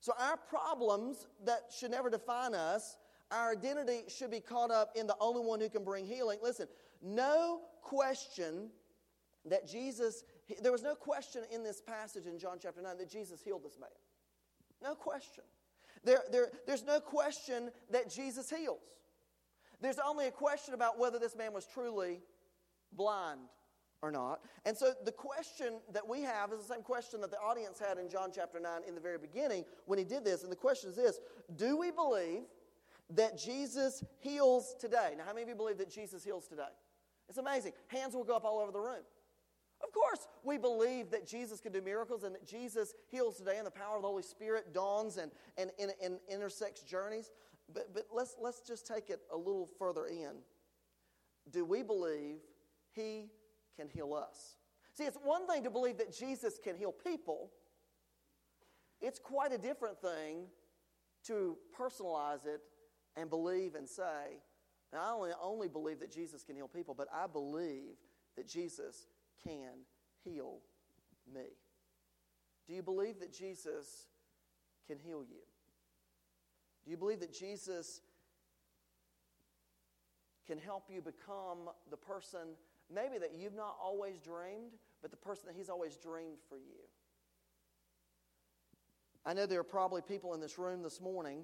So, 0.00 0.12
our 0.18 0.36
problems 0.36 1.26
that 1.44 1.72
should 1.76 1.90
never 1.90 2.08
define 2.08 2.54
us, 2.54 2.96
our 3.30 3.52
identity 3.52 4.02
should 4.08 4.30
be 4.30 4.40
caught 4.40 4.70
up 4.70 4.92
in 4.96 5.06
the 5.06 5.16
only 5.20 5.44
one 5.44 5.60
who 5.60 5.68
can 5.68 5.84
bring 5.84 6.06
healing. 6.06 6.38
Listen, 6.42 6.66
no 7.02 7.60
question 7.82 8.70
that 9.44 9.66
Jesus 9.66 10.24
there 10.62 10.72
was 10.72 10.82
no 10.82 10.94
question 10.94 11.42
in 11.52 11.62
this 11.62 11.80
passage 11.80 12.26
in 12.26 12.38
John 12.38 12.58
chapter 12.60 12.80
9 12.80 12.98
that 12.98 13.10
Jesus 13.10 13.42
healed 13.42 13.64
this 13.64 13.78
man. 13.78 13.90
No 14.82 14.94
question. 14.94 15.44
There, 16.04 16.22
there, 16.30 16.48
there's 16.66 16.84
no 16.84 17.00
question 17.00 17.70
that 17.90 18.10
Jesus 18.10 18.48
heals. 18.50 18.78
There's 19.80 19.98
only 19.98 20.26
a 20.26 20.30
question 20.30 20.74
about 20.74 20.98
whether 20.98 21.18
this 21.18 21.36
man 21.36 21.52
was 21.52 21.66
truly 21.66 22.20
blind 22.92 23.40
or 24.02 24.10
not. 24.10 24.40
And 24.64 24.76
so 24.76 24.92
the 25.04 25.12
question 25.12 25.80
that 25.92 26.06
we 26.06 26.22
have 26.22 26.52
is 26.52 26.60
the 26.66 26.74
same 26.74 26.82
question 26.82 27.20
that 27.20 27.30
the 27.30 27.38
audience 27.38 27.78
had 27.78 27.98
in 27.98 28.08
John 28.08 28.30
chapter 28.34 28.60
9 28.60 28.82
in 28.86 28.94
the 28.94 29.00
very 29.00 29.18
beginning 29.18 29.64
when 29.86 29.98
he 29.98 30.04
did 30.04 30.24
this. 30.24 30.42
And 30.42 30.52
the 30.52 30.56
question 30.56 30.90
is 30.90 30.96
this 30.96 31.18
Do 31.56 31.76
we 31.76 31.90
believe 31.90 32.42
that 33.10 33.38
Jesus 33.38 34.04
heals 34.20 34.74
today? 34.78 35.14
Now, 35.16 35.24
how 35.24 35.32
many 35.32 35.42
of 35.42 35.48
you 35.48 35.54
believe 35.54 35.78
that 35.78 35.90
Jesus 35.90 36.24
heals 36.24 36.46
today? 36.46 36.62
It's 37.28 37.38
amazing. 37.38 37.72
Hands 37.88 38.14
will 38.14 38.24
go 38.24 38.36
up 38.36 38.44
all 38.44 38.58
over 38.58 38.72
the 38.72 38.80
room. 38.80 39.02
Of 39.88 39.94
course, 39.94 40.28
we 40.44 40.58
believe 40.58 41.10
that 41.10 41.26
Jesus 41.26 41.60
can 41.60 41.72
do 41.72 41.80
miracles 41.80 42.22
and 42.22 42.34
that 42.34 42.46
Jesus 42.46 42.94
heals 43.10 43.38
today 43.38 43.56
and 43.56 43.66
the 43.66 43.70
power 43.70 43.96
of 43.96 44.02
the 44.02 44.08
Holy 44.08 44.22
Spirit 44.22 44.74
dawns 44.74 45.16
and, 45.16 45.32
and, 45.56 45.70
and, 45.80 45.92
and 46.02 46.18
intersects 46.30 46.82
journeys. 46.82 47.30
But, 47.72 47.94
but 47.94 48.06
let's, 48.12 48.36
let's 48.40 48.60
just 48.60 48.86
take 48.86 49.08
it 49.08 49.20
a 49.32 49.36
little 49.36 49.68
further 49.78 50.06
in. 50.06 50.32
Do 51.50 51.64
we 51.64 51.82
believe 51.82 52.36
He 52.94 53.30
can 53.76 53.88
heal 53.88 54.12
us? 54.12 54.56
See, 54.92 55.04
it's 55.04 55.16
one 55.22 55.46
thing 55.46 55.64
to 55.64 55.70
believe 55.70 55.96
that 55.98 56.14
Jesus 56.14 56.58
can 56.62 56.76
heal 56.76 56.92
people, 56.92 57.50
it's 59.00 59.18
quite 59.18 59.52
a 59.52 59.58
different 59.58 59.98
thing 60.02 60.48
to 61.24 61.56
personalize 61.78 62.46
it 62.46 62.60
and 63.16 63.30
believe 63.30 63.74
and 63.74 63.88
say, 63.88 64.42
I 64.92 65.10
only, 65.12 65.30
only 65.42 65.68
believe 65.68 66.00
that 66.00 66.10
Jesus 66.10 66.42
can 66.42 66.56
heal 66.56 66.68
people, 66.68 66.94
but 66.94 67.08
I 67.14 67.26
believe 67.26 67.94
that 68.36 68.46
Jesus 68.46 69.06
can 69.42 69.84
heal 70.24 70.58
me. 71.32 71.46
Do 72.66 72.74
you 72.74 72.82
believe 72.82 73.20
that 73.20 73.32
Jesus 73.32 74.06
can 74.86 74.98
heal 74.98 75.24
you? 75.28 75.40
Do 76.84 76.90
you 76.90 76.96
believe 76.96 77.20
that 77.20 77.32
Jesus 77.32 78.00
can 80.46 80.58
help 80.58 80.84
you 80.88 81.00
become 81.00 81.70
the 81.90 81.96
person 81.96 82.40
maybe 82.92 83.18
that 83.18 83.32
you've 83.36 83.54
not 83.54 83.76
always 83.82 84.18
dreamed, 84.18 84.72
but 85.02 85.10
the 85.10 85.16
person 85.16 85.46
that 85.46 85.54
He's 85.56 85.68
always 85.68 85.96
dreamed 85.96 86.38
for 86.48 86.56
you? 86.56 86.80
I 89.26 89.34
know 89.34 89.44
there 89.44 89.60
are 89.60 89.64
probably 89.64 90.00
people 90.00 90.32
in 90.32 90.40
this 90.40 90.58
room 90.58 90.82
this 90.82 91.00
morning 91.00 91.42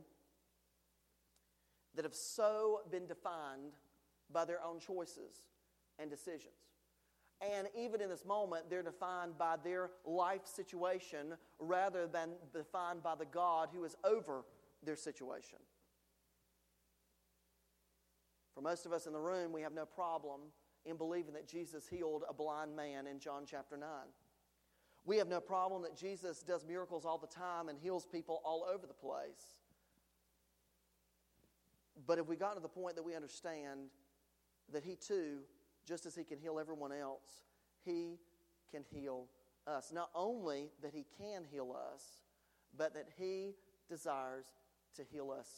that 1.95 2.05
have 2.05 2.15
so 2.15 2.81
been 2.91 3.07
defined 3.07 3.75
by 4.33 4.45
their 4.45 4.63
own 4.63 4.81
choices 4.81 5.49
and 5.99 6.09
decisions. 6.09 6.55
And 7.53 7.69
even 7.77 8.01
in 8.01 8.09
this 8.09 8.25
moment, 8.25 8.71
they're 8.71 8.83
defined 8.83 9.37
by 9.37 9.57
their 9.63 9.91
life 10.05 10.47
situation 10.47 11.35
rather 11.59 12.07
than 12.07 12.31
defined 12.53 13.03
by 13.03 13.15
the 13.15 13.27
God 13.27 13.69
who 13.73 13.85
is 13.85 13.97
over 14.05 14.45
their 14.83 14.97
situation. 14.97 15.59
For 18.55 18.61
most 18.61 18.87
of 18.87 18.93
us 18.93 19.07
in 19.07 19.13
the 19.13 19.21
room, 19.21 19.53
we 19.53 19.63
have 19.63 19.75
no 19.75 19.85
problem 19.85 20.41
in 20.87 20.97
believing 20.97 21.35
that 21.35 21.49
Jesus 21.49 21.89
healed 21.89 22.23
a 22.29 22.33
blind 22.33 22.75
man 22.77 23.07
in 23.07 23.19
John 23.19 23.45
chapter 23.47 23.77
9. 23.77 23.89
We 25.05 25.19
have 25.19 25.29
no 25.29 25.41
problem 25.41 25.83
that 25.83 25.97
Jesus 25.97 26.41
does 26.43 26.65
miracles 26.65 27.05
all 27.05 27.19
the 27.19 27.27
time 27.27 27.69
and 27.69 27.79
heals 27.79 28.07
people 28.07 28.41
all 28.45 28.65
over 28.73 28.87
the 28.87 28.95
place. 28.95 29.61
But 32.07 32.19
if 32.19 32.27
we 32.27 32.37
got 32.37 32.55
to 32.55 32.61
the 32.61 32.69
point 32.69 32.97
that 32.97 33.03
we 33.03 33.15
understand 33.15 33.89
that 34.73 34.83
He 34.85 34.97
too, 34.97 35.41
just 35.87 36.07
as 36.07 36.15
He 36.15 36.25
can 36.25 36.39
heal 36.39 36.59
everyone 36.59 36.93
else, 36.93 37.45
He 37.85 38.19
can 38.71 38.83
heal 38.93 39.27
us. 39.67 39.93
Not 39.93 40.11
only 40.15 40.71
that 40.83 40.93
He 40.93 41.05
can 41.19 41.45
heal 41.51 41.77
us, 41.93 42.03
but 42.77 42.95
that 42.95 43.09
He 43.19 43.55
desires 43.89 44.47
to 44.97 45.03
heal 45.05 45.31
us 45.31 45.49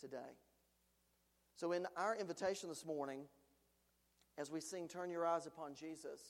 today. 0.00 0.36
So, 1.56 1.72
in 1.72 1.86
our 1.96 2.14
invitation 2.14 2.68
this 2.68 2.86
morning, 2.86 3.22
as 4.38 4.50
we 4.50 4.60
sing 4.60 4.86
Turn 4.86 5.10
Your 5.10 5.26
Eyes 5.26 5.46
Upon 5.46 5.74
Jesus, 5.74 6.20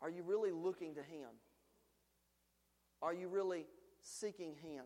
are 0.00 0.10
you 0.10 0.22
really 0.22 0.52
looking 0.52 0.94
to 0.94 1.02
Him? 1.02 1.28
Are 3.02 3.12
you 3.12 3.28
really 3.28 3.66
seeking 4.00 4.54
Him? 4.62 4.84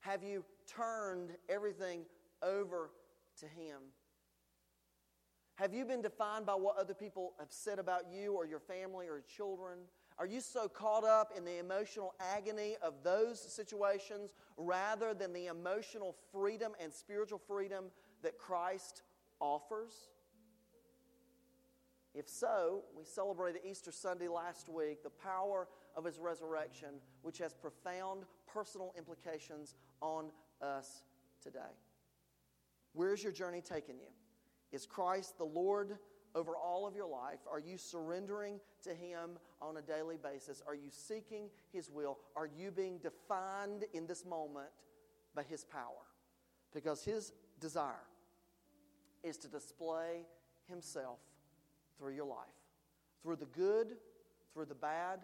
Have 0.00 0.22
you 0.22 0.44
turned 0.66 1.30
everything 1.48 2.02
over 2.42 2.90
to 3.40 3.46
Him? 3.46 3.78
Have 5.56 5.72
you 5.72 5.84
been 5.84 6.02
defined 6.02 6.46
by 6.46 6.54
what 6.54 6.76
other 6.78 6.94
people 6.94 7.32
have 7.38 7.52
said 7.52 7.78
about 7.78 8.06
you 8.12 8.32
or 8.32 8.44
your 8.44 8.58
family 8.58 9.06
or 9.06 9.22
children? 9.36 9.78
Are 10.18 10.26
you 10.26 10.40
so 10.40 10.68
caught 10.68 11.04
up 11.04 11.32
in 11.36 11.44
the 11.44 11.58
emotional 11.58 12.14
agony 12.18 12.76
of 12.82 12.94
those 13.04 13.40
situations 13.40 14.32
rather 14.56 15.14
than 15.14 15.32
the 15.32 15.46
emotional 15.46 16.16
freedom 16.32 16.72
and 16.80 16.92
spiritual 16.92 17.38
freedom 17.38 17.86
that 18.22 18.36
Christ 18.36 19.02
offers? 19.40 19.92
If 22.14 22.28
so, 22.28 22.84
we 22.96 23.04
celebrated 23.04 23.62
Easter 23.68 23.90
Sunday 23.90 24.28
last 24.28 24.68
week, 24.68 25.02
the 25.02 25.10
power 25.10 25.68
of 25.96 26.04
his 26.04 26.18
resurrection, 26.18 27.00
which 27.22 27.38
has 27.38 27.54
profound 27.54 28.22
personal 28.52 28.92
implications 28.96 29.74
on 30.00 30.30
us 30.60 31.02
today. 31.42 31.58
Where's 32.92 33.22
your 33.22 33.32
journey 33.32 33.60
taking 33.60 33.98
you? 33.98 34.06
Is 34.74 34.86
Christ 34.86 35.38
the 35.38 35.44
Lord 35.44 35.98
over 36.34 36.56
all 36.56 36.84
of 36.84 36.96
your 36.96 37.06
life? 37.06 37.38
Are 37.48 37.60
you 37.60 37.78
surrendering 37.78 38.58
to 38.82 38.90
Him 38.90 39.38
on 39.62 39.76
a 39.76 39.80
daily 39.80 40.16
basis? 40.16 40.64
Are 40.66 40.74
you 40.74 40.90
seeking 40.90 41.48
His 41.72 41.88
will? 41.88 42.18
Are 42.34 42.48
you 42.58 42.72
being 42.72 42.98
defined 42.98 43.84
in 43.92 44.08
this 44.08 44.24
moment 44.26 44.66
by 45.32 45.44
His 45.44 45.62
power? 45.62 46.08
Because 46.74 47.04
His 47.04 47.32
desire 47.60 48.08
is 49.22 49.36
to 49.38 49.48
display 49.48 50.26
Himself 50.68 51.20
through 51.96 52.16
your 52.16 52.26
life, 52.26 52.48
through 53.22 53.36
the 53.36 53.46
good, 53.46 53.96
through 54.52 54.66
the 54.66 54.74
bad, 54.74 55.20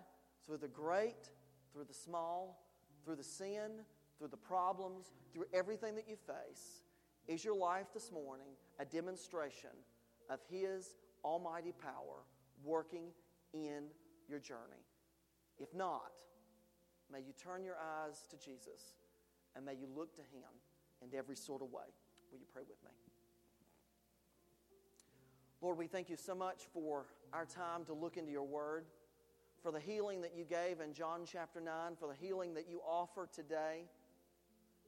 through 0.47 0.59
the 0.59 0.69
great, 0.69 1.29
through 1.73 1.87
the 1.87 1.95
small, 1.95 2.63
through 3.05 3.17
the 3.17 3.25
sin, 3.25 3.81
through 4.17 4.29
the 4.29 4.37
problems, 4.37 5.11
through 5.35 5.47
everything 5.53 5.97
that 5.97 6.09
you 6.09 6.15
face. 6.15 6.85
Is 7.31 7.45
your 7.45 7.55
life 7.55 7.87
this 7.95 8.11
morning 8.11 8.49
a 8.81 8.85
demonstration 8.85 9.71
of 10.29 10.41
His 10.51 10.97
almighty 11.25 11.73
power 11.81 12.25
working 12.65 13.05
in 13.55 13.85
your 14.29 14.41
journey? 14.41 14.83
If 15.57 15.73
not, 15.73 16.11
may 17.13 17.21
you 17.21 17.33
turn 17.41 17.63
your 17.63 17.77
eyes 17.77 18.27
to 18.31 18.37
Jesus 18.37 18.97
and 19.55 19.65
may 19.65 19.75
you 19.75 19.87
look 19.95 20.13
to 20.17 20.23
Him 20.23 20.51
in 21.03 21.17
every 21.17 21.37
sort 21.37 21.63
of 21.63 21.71
way. 21.71 21.85
Will 22.33 22.41
you 22.41 22.47
pray 22.53 22.63
with 22.69 22.83
me? 22.83 22.91
Lord, 25.61 25.79
we 25.79 25.87
thank 25.87 26.11
you 26.11 26.17
so 26.17 26.35
much 26.35 26.63
for 26.75 27.07
our 27.33 27.47
time 27.47 27.85
to 27.85 27.93
look 27.93 28.17
into 28.17 28.33
your 28.33 28.43
word, 28.43 28.87
for 29.63 29.71
the 29.71 29.79
healing 29.79 30.21
that 30.23 30.33
you 30.37 30.43
gave 30.43 30.81
in 30.81 30.93
John 30.93 31.21
chapter 31.31 31.61
9, 31.61 31.95
for 31.95 32.09
the 32.09 32.27
healing 32.27 32.55
that 32.55 32.69
you 32.69 32.81
offer 32.85 33.29
today. 33.33 33.85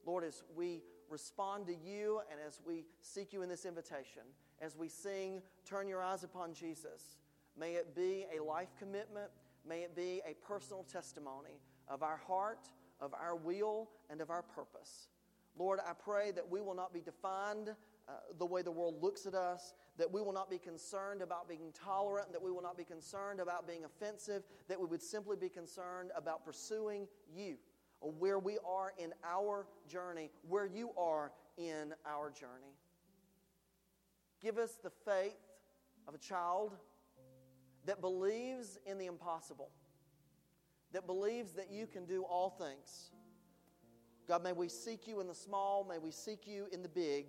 Lord, 0.05 0.25
as 0.25 0.43
we 0.57 0.83
respond 1.13 1.67
to 1.67 1.75
you 1.75 2.23
and 2.31 2.41
as 2.45 2.61
we 2.67 2.87
seek 3.03 3.33
you 3.33 3.43
in 3.43 3.49
this 3.49 3.67
invitation, 3.67 4.23
as 4.61 4.77
we 4.77 4.89
sing, 4.89 5.43
Turn 5.65 5.87
Your 5.87 6.03
Eyes 6.03 6.25
Upon 6.25 6.55
Jesus, 6.55 7.19
may 7.57 7.75
it 7.75 7.95
be 7.95 8.25
a 8.37 8.43
life 8.43 8.71
commitment, 8.79 9.31
may 9.69 9.81
it 9.81 9.95
be 9.95 10.23
a 10.27 10.35
personal 10.47 10.85
testimony 10.85 11.61
of 11.87 12.03
our 12.03 12.17
heart, 12.17 12.71
of 12.99 13.13
our 13.13 13.37
will, 13.37 13.91
and 14.09 14.23
of 14.23 14.31
our 14.31 14.43
purpose. 14.43 15.09
Lord, 15.57 15.81
I 15.87 15.93
pray 15.93 16.31
that 16.31 16.49
we 16.49 16.63
will 16.63 16.75
not 16.75 16.95
be 16.95 17.01
defined 17.01 17.75
uh, 18.09 18.13
the 18.39 18.47
way 18.47 18.63
the 18.63 18.71
world 18.71 19.03
looks 19.03 19.27
at 19.27 19.35
us, 19.35 19.75
that 19.99 20.11
we 20.11 20.23
will 20.23 20.33
not 20.33 20.51
be 20.51 20.59
concerned 20.59 21.21
about 21.21 21.49
being 21.49 21.73
tolerant, 21.73 22.33
that 22.33 22.43
we 22.43 22.51
will 22.51 22.63
not 22.63 22.77
be 22.77 22.85
concerned 22.85 23.39
about 23.39 23.67
being 23.67 23.85
offensive, 23.85 24.43
that 24.69 24.81
we 24.81 24.87
would 24.87 25.03
simply 25.03 25.37
be 25.37 25.51
concerned 25.51 26.11
about 26.17 26.45
pursuing 26.45 27.07
you, 27.35 27.57
where 28.03 28.39
we 28.39 28.59
are 28.67 28.93
in 28.99 29.13
our 29.25 29.67
journey, 29.89 30.31
where 30.49 30.67
you 30.67 30.91
are 30.97 31.33
in 31.57 31.95
our 32.07 32.31
journey. 32.31 32.75
Give 34.41 34.59
us 34.59 34.79
the 34.83 34.91
faith 34.91 35.39
of 36.09 36.15
a 36.15 36.19
child 36.19 36.73
that 37.87 38.01
believes 38.01 38.79
in 38.87 38.99
the 38.99 39.07
impossible, 39.07 39.71
that 40.93 41.07
believes 41.07 41.53
that 41.53 41.71
you 41.71 41.87
can 41.87 42.05
do 42.07 42.23
all 42.23 42.51
things. 42.51 43.11
God, 44.29 44.43
may 44.43 44.53
we 44.53 44.69
seek 44.69 45.07
you 45.07 45.21
in 45.21 45.27
the 45.27 45.35
small, 45.35 45.85
may 45.89 45.99
we 45.99 46.11
seek 46.11 46.47
you 46.47 46.67
in 46.73 46.83
the 46.83 46.89
big. 46.89 47.27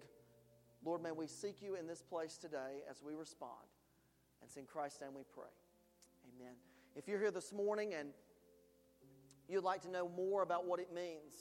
Lord, 0.86 1.02
may 1.02 1.12
we 1.12 1.28
seek 1.28 1.62
you 1.62 1.76
in 1.76 1.88
this 1.88 2.02
place 2.02 2.38
today 2.38 2.82
as 2.90 3.02
we 3.02 3.14
respond. 3.16 3.68
And 4.42 4.50
it's 4.50 4.58
in 4.58 4.66
Christ's 4.66 5.02
name 5.02 5.12
we 5.16 5.24
pray. 5.34 5.50
Amen. 6.36 6.54
If 6.96 7.08
you're 7.08 7.20
here 7.20 7.32
this 7.32 7.54
morning 7.54 7.94
and 7.94 8.10
you'd 9.48 9.64
like 9.64 9.82
to 9.82 9.90
know 9.90 10.10
more 10.10 10.42
about 10.42 10.66
what 10.66 10.80
it 10.80 10.94
means 10.94 11.34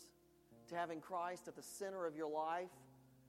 to 0.69 0.75
having 0.75 1.01
Christ 1.01 1.49
at 1.49 1.57
the 1.57 1.63
center 1.63 2.07
of 2.07 2.17
your 2.17 2.31
life, 2.31 2.71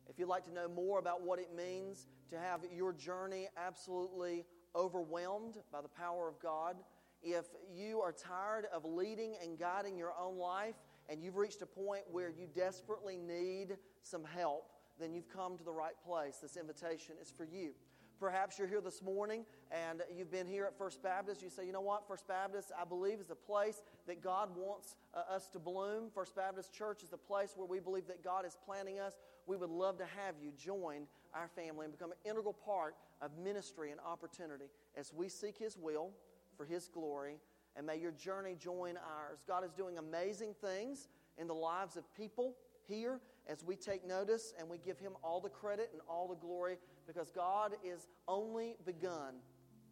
if 0.09 0.19
you'd 0.19 0.27
like 0.27 0.45
to 0.45 0.53
know 0.53 0.67
more 0.67 0.99
about 0.99 1.21
what 1.21 1.39
it 1.39 1.49
means 1.55 2.07
to 2.29 2.37
have 2.37 2.61
your 2.75 2.93
journey 2.93 3.47
absolutely 3.57 4.45
overwhelmed 4.75 5.57
by 5.71 5.81
the 5.81 5.87
power 5.87 6.27
of 6.27 6.39
God, 6.39 6.77
if 7.21 7.45
you 7.73 8.01
are 8.01 8.11
tired 8.11 8.65
of 8.73 8.83
leading 8.85 9.35
and 9.41 9.57
guiding 9.57 9.97
your 9.97 10.13
own 10.19 10.37
life 10.37 10.75
and 11.09 11.23
you've 11.23 11.37
reached 11.37 11.61
a 11.61 11.65
point 11.65 12.03
where 12.11 12.29
you 12.29 12.47
desperately 12.53 13.17
need 13.17 13.77
some 14.01 14.23
help, 14.25 14.71
then 14.99 15.13
you've 15.13 15.29
come 15.29 15.57
to 15.57 15.63
the 15.63 15.71
right 15.71 15.95
place. 16.05 16.37
This 16.41 16.57
invitation 16.57 17.15
is 17.21 17.31
for 17.31 17.45
you. 17.45 17.71
Perhaps 18.19 18.57
you're 18.57 18.67
here 18.67 18.81
this 18.81 19.01
morning 19.01 19.45
and 19.71 20.01
you've 20.15 20.31
been 20.31 20.47
here 20.47 20.65
at 20.65 20.77
First 20.77 21.01
Baptist. 21.01 21.41
You 21.41 21.49
say, 21.49 21.65
you 21.65 21.73
know 21.73 21.81
what? 21.81 22.07
First 22.07 22.27
Baptist, 22.27 22.71
I 22.79 22.85
believe, 22.85 23.19
is 23.19 23.27
the 23.27 23.35
place 23.35 23.81
that 24.07 24.23
God 24.23 24.49
wants 24.55 24.95
uh, 25.13 25.33
us 25.33 25.47
to 25.49 25.59
bloom. 25.59 26.05
First 26.13 26.35
Baptist 26.35 26.73
Church 26.73 27.03
is 27.03 27.09
the 27.09 27.17
place 27.17 27.53
where 27.55 27.67
we 27.67 27.79
believe 27.79 28.07
that 28.07 28.23
God 28.23 28.45
is 28.45 28.57
planting 28.65 28.99
us. 28.99 29.13
We 29.47 29.57
would 29.57 29.69
love 29.69 29.97
to 29.97 30.05
have 30.05 30.35
you 30.41 30.51
join 30.57 31.07
our 31.33 31.49
family 31.49 31.85
and 31.85 31.91
become 31.91 32.11
an 32.11 32.17
integral 32.29 32.53
part 32.53 32.95
of 33.21 33.31
ministry 33.43 33.91
and 33.91 33.99
opportunity 33.99 34.65
as 34.95 35.11
we 35.13 35.27
seek 35.27 35.57
His 35.57 35.77
will 35.77 36.11
for 36.55 36.65
His 36.65 36.87
glory. 36.87 37.37
And 37.75 37.87
may 37.87 37.97
your 37.99 38.11
journey 38.11 38.55
join 38.59 38.95
ours. 38.97 39.43
God 39.47 39.65
is 39.65 39.71
doing 39.71 39.97
amazing 39.97 40.53
things 40.61 41.07
in 41.37 41.47
the 41.47 41.55
lives 41.55 41.97
of 41.97 42.13
people 42.15 42.55
here 42.87 43.19
as 43.47 43.63
we 43.63 43.75
take 43.75 44.07
notice 44.07 44.53
and 44.59 44.69
we 44.69 44.77
give 44.77 44.99
Him 44.99 45.13
all 45.23 45.41
the 45.41 45.49
credit 45.49 45.89
and 45.91 46.01
all 46.07 46.27
the 46.27 46.35
glory 46.35 46.77
because 47.05 47.31
God 47.31 47.73
is 47.83 48.07
only 48.27 48.75
begun 48.85 49.35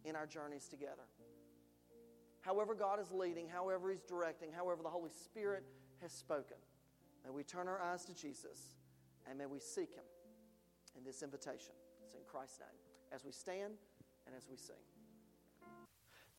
in 0.04 0.16
our 0.16 0.26
journeys 0.26 0.68
together. 0.68 1.06
However, 2.40 2.74
God 2.74 3.00
is 3.00 3.12
leading, 3.12 3.48
however, 3.48 3.90
He's 3.90 4.02
directing, 4.02 4.50
however, 4.52 4.82
the 4.82 4.90
Holy 4.90 5.10
Spirit 5.10 5.64
has 6.00 6.12
spoken, 6.12 6.56
may 7.24 7.30
we 7.30 7.44
turn 7.44 7.68
our 7.68 7.80
eyes 7.80 8.04
to 8.06 8.14
Jesus 8.14 8.74
and 9.28 9.38
may 9.38 9.46
we 9.46 9.60
seek 9.60 9.94
Him 9.94 10.04
in 10.98 11.04
this 11.04 11.22
invitation. 11.22 11.74
It's 12.04 12.14
in 12.14 12.22
Christ's 12.26 12.60
name 12.60 12.78
as 13.12 13.24
we 13.24 13.32
stand 13.32 13.74
and 14.26 14.34
as 14.36 14.48
we 14.50 14.56
sing. 14.56 14.76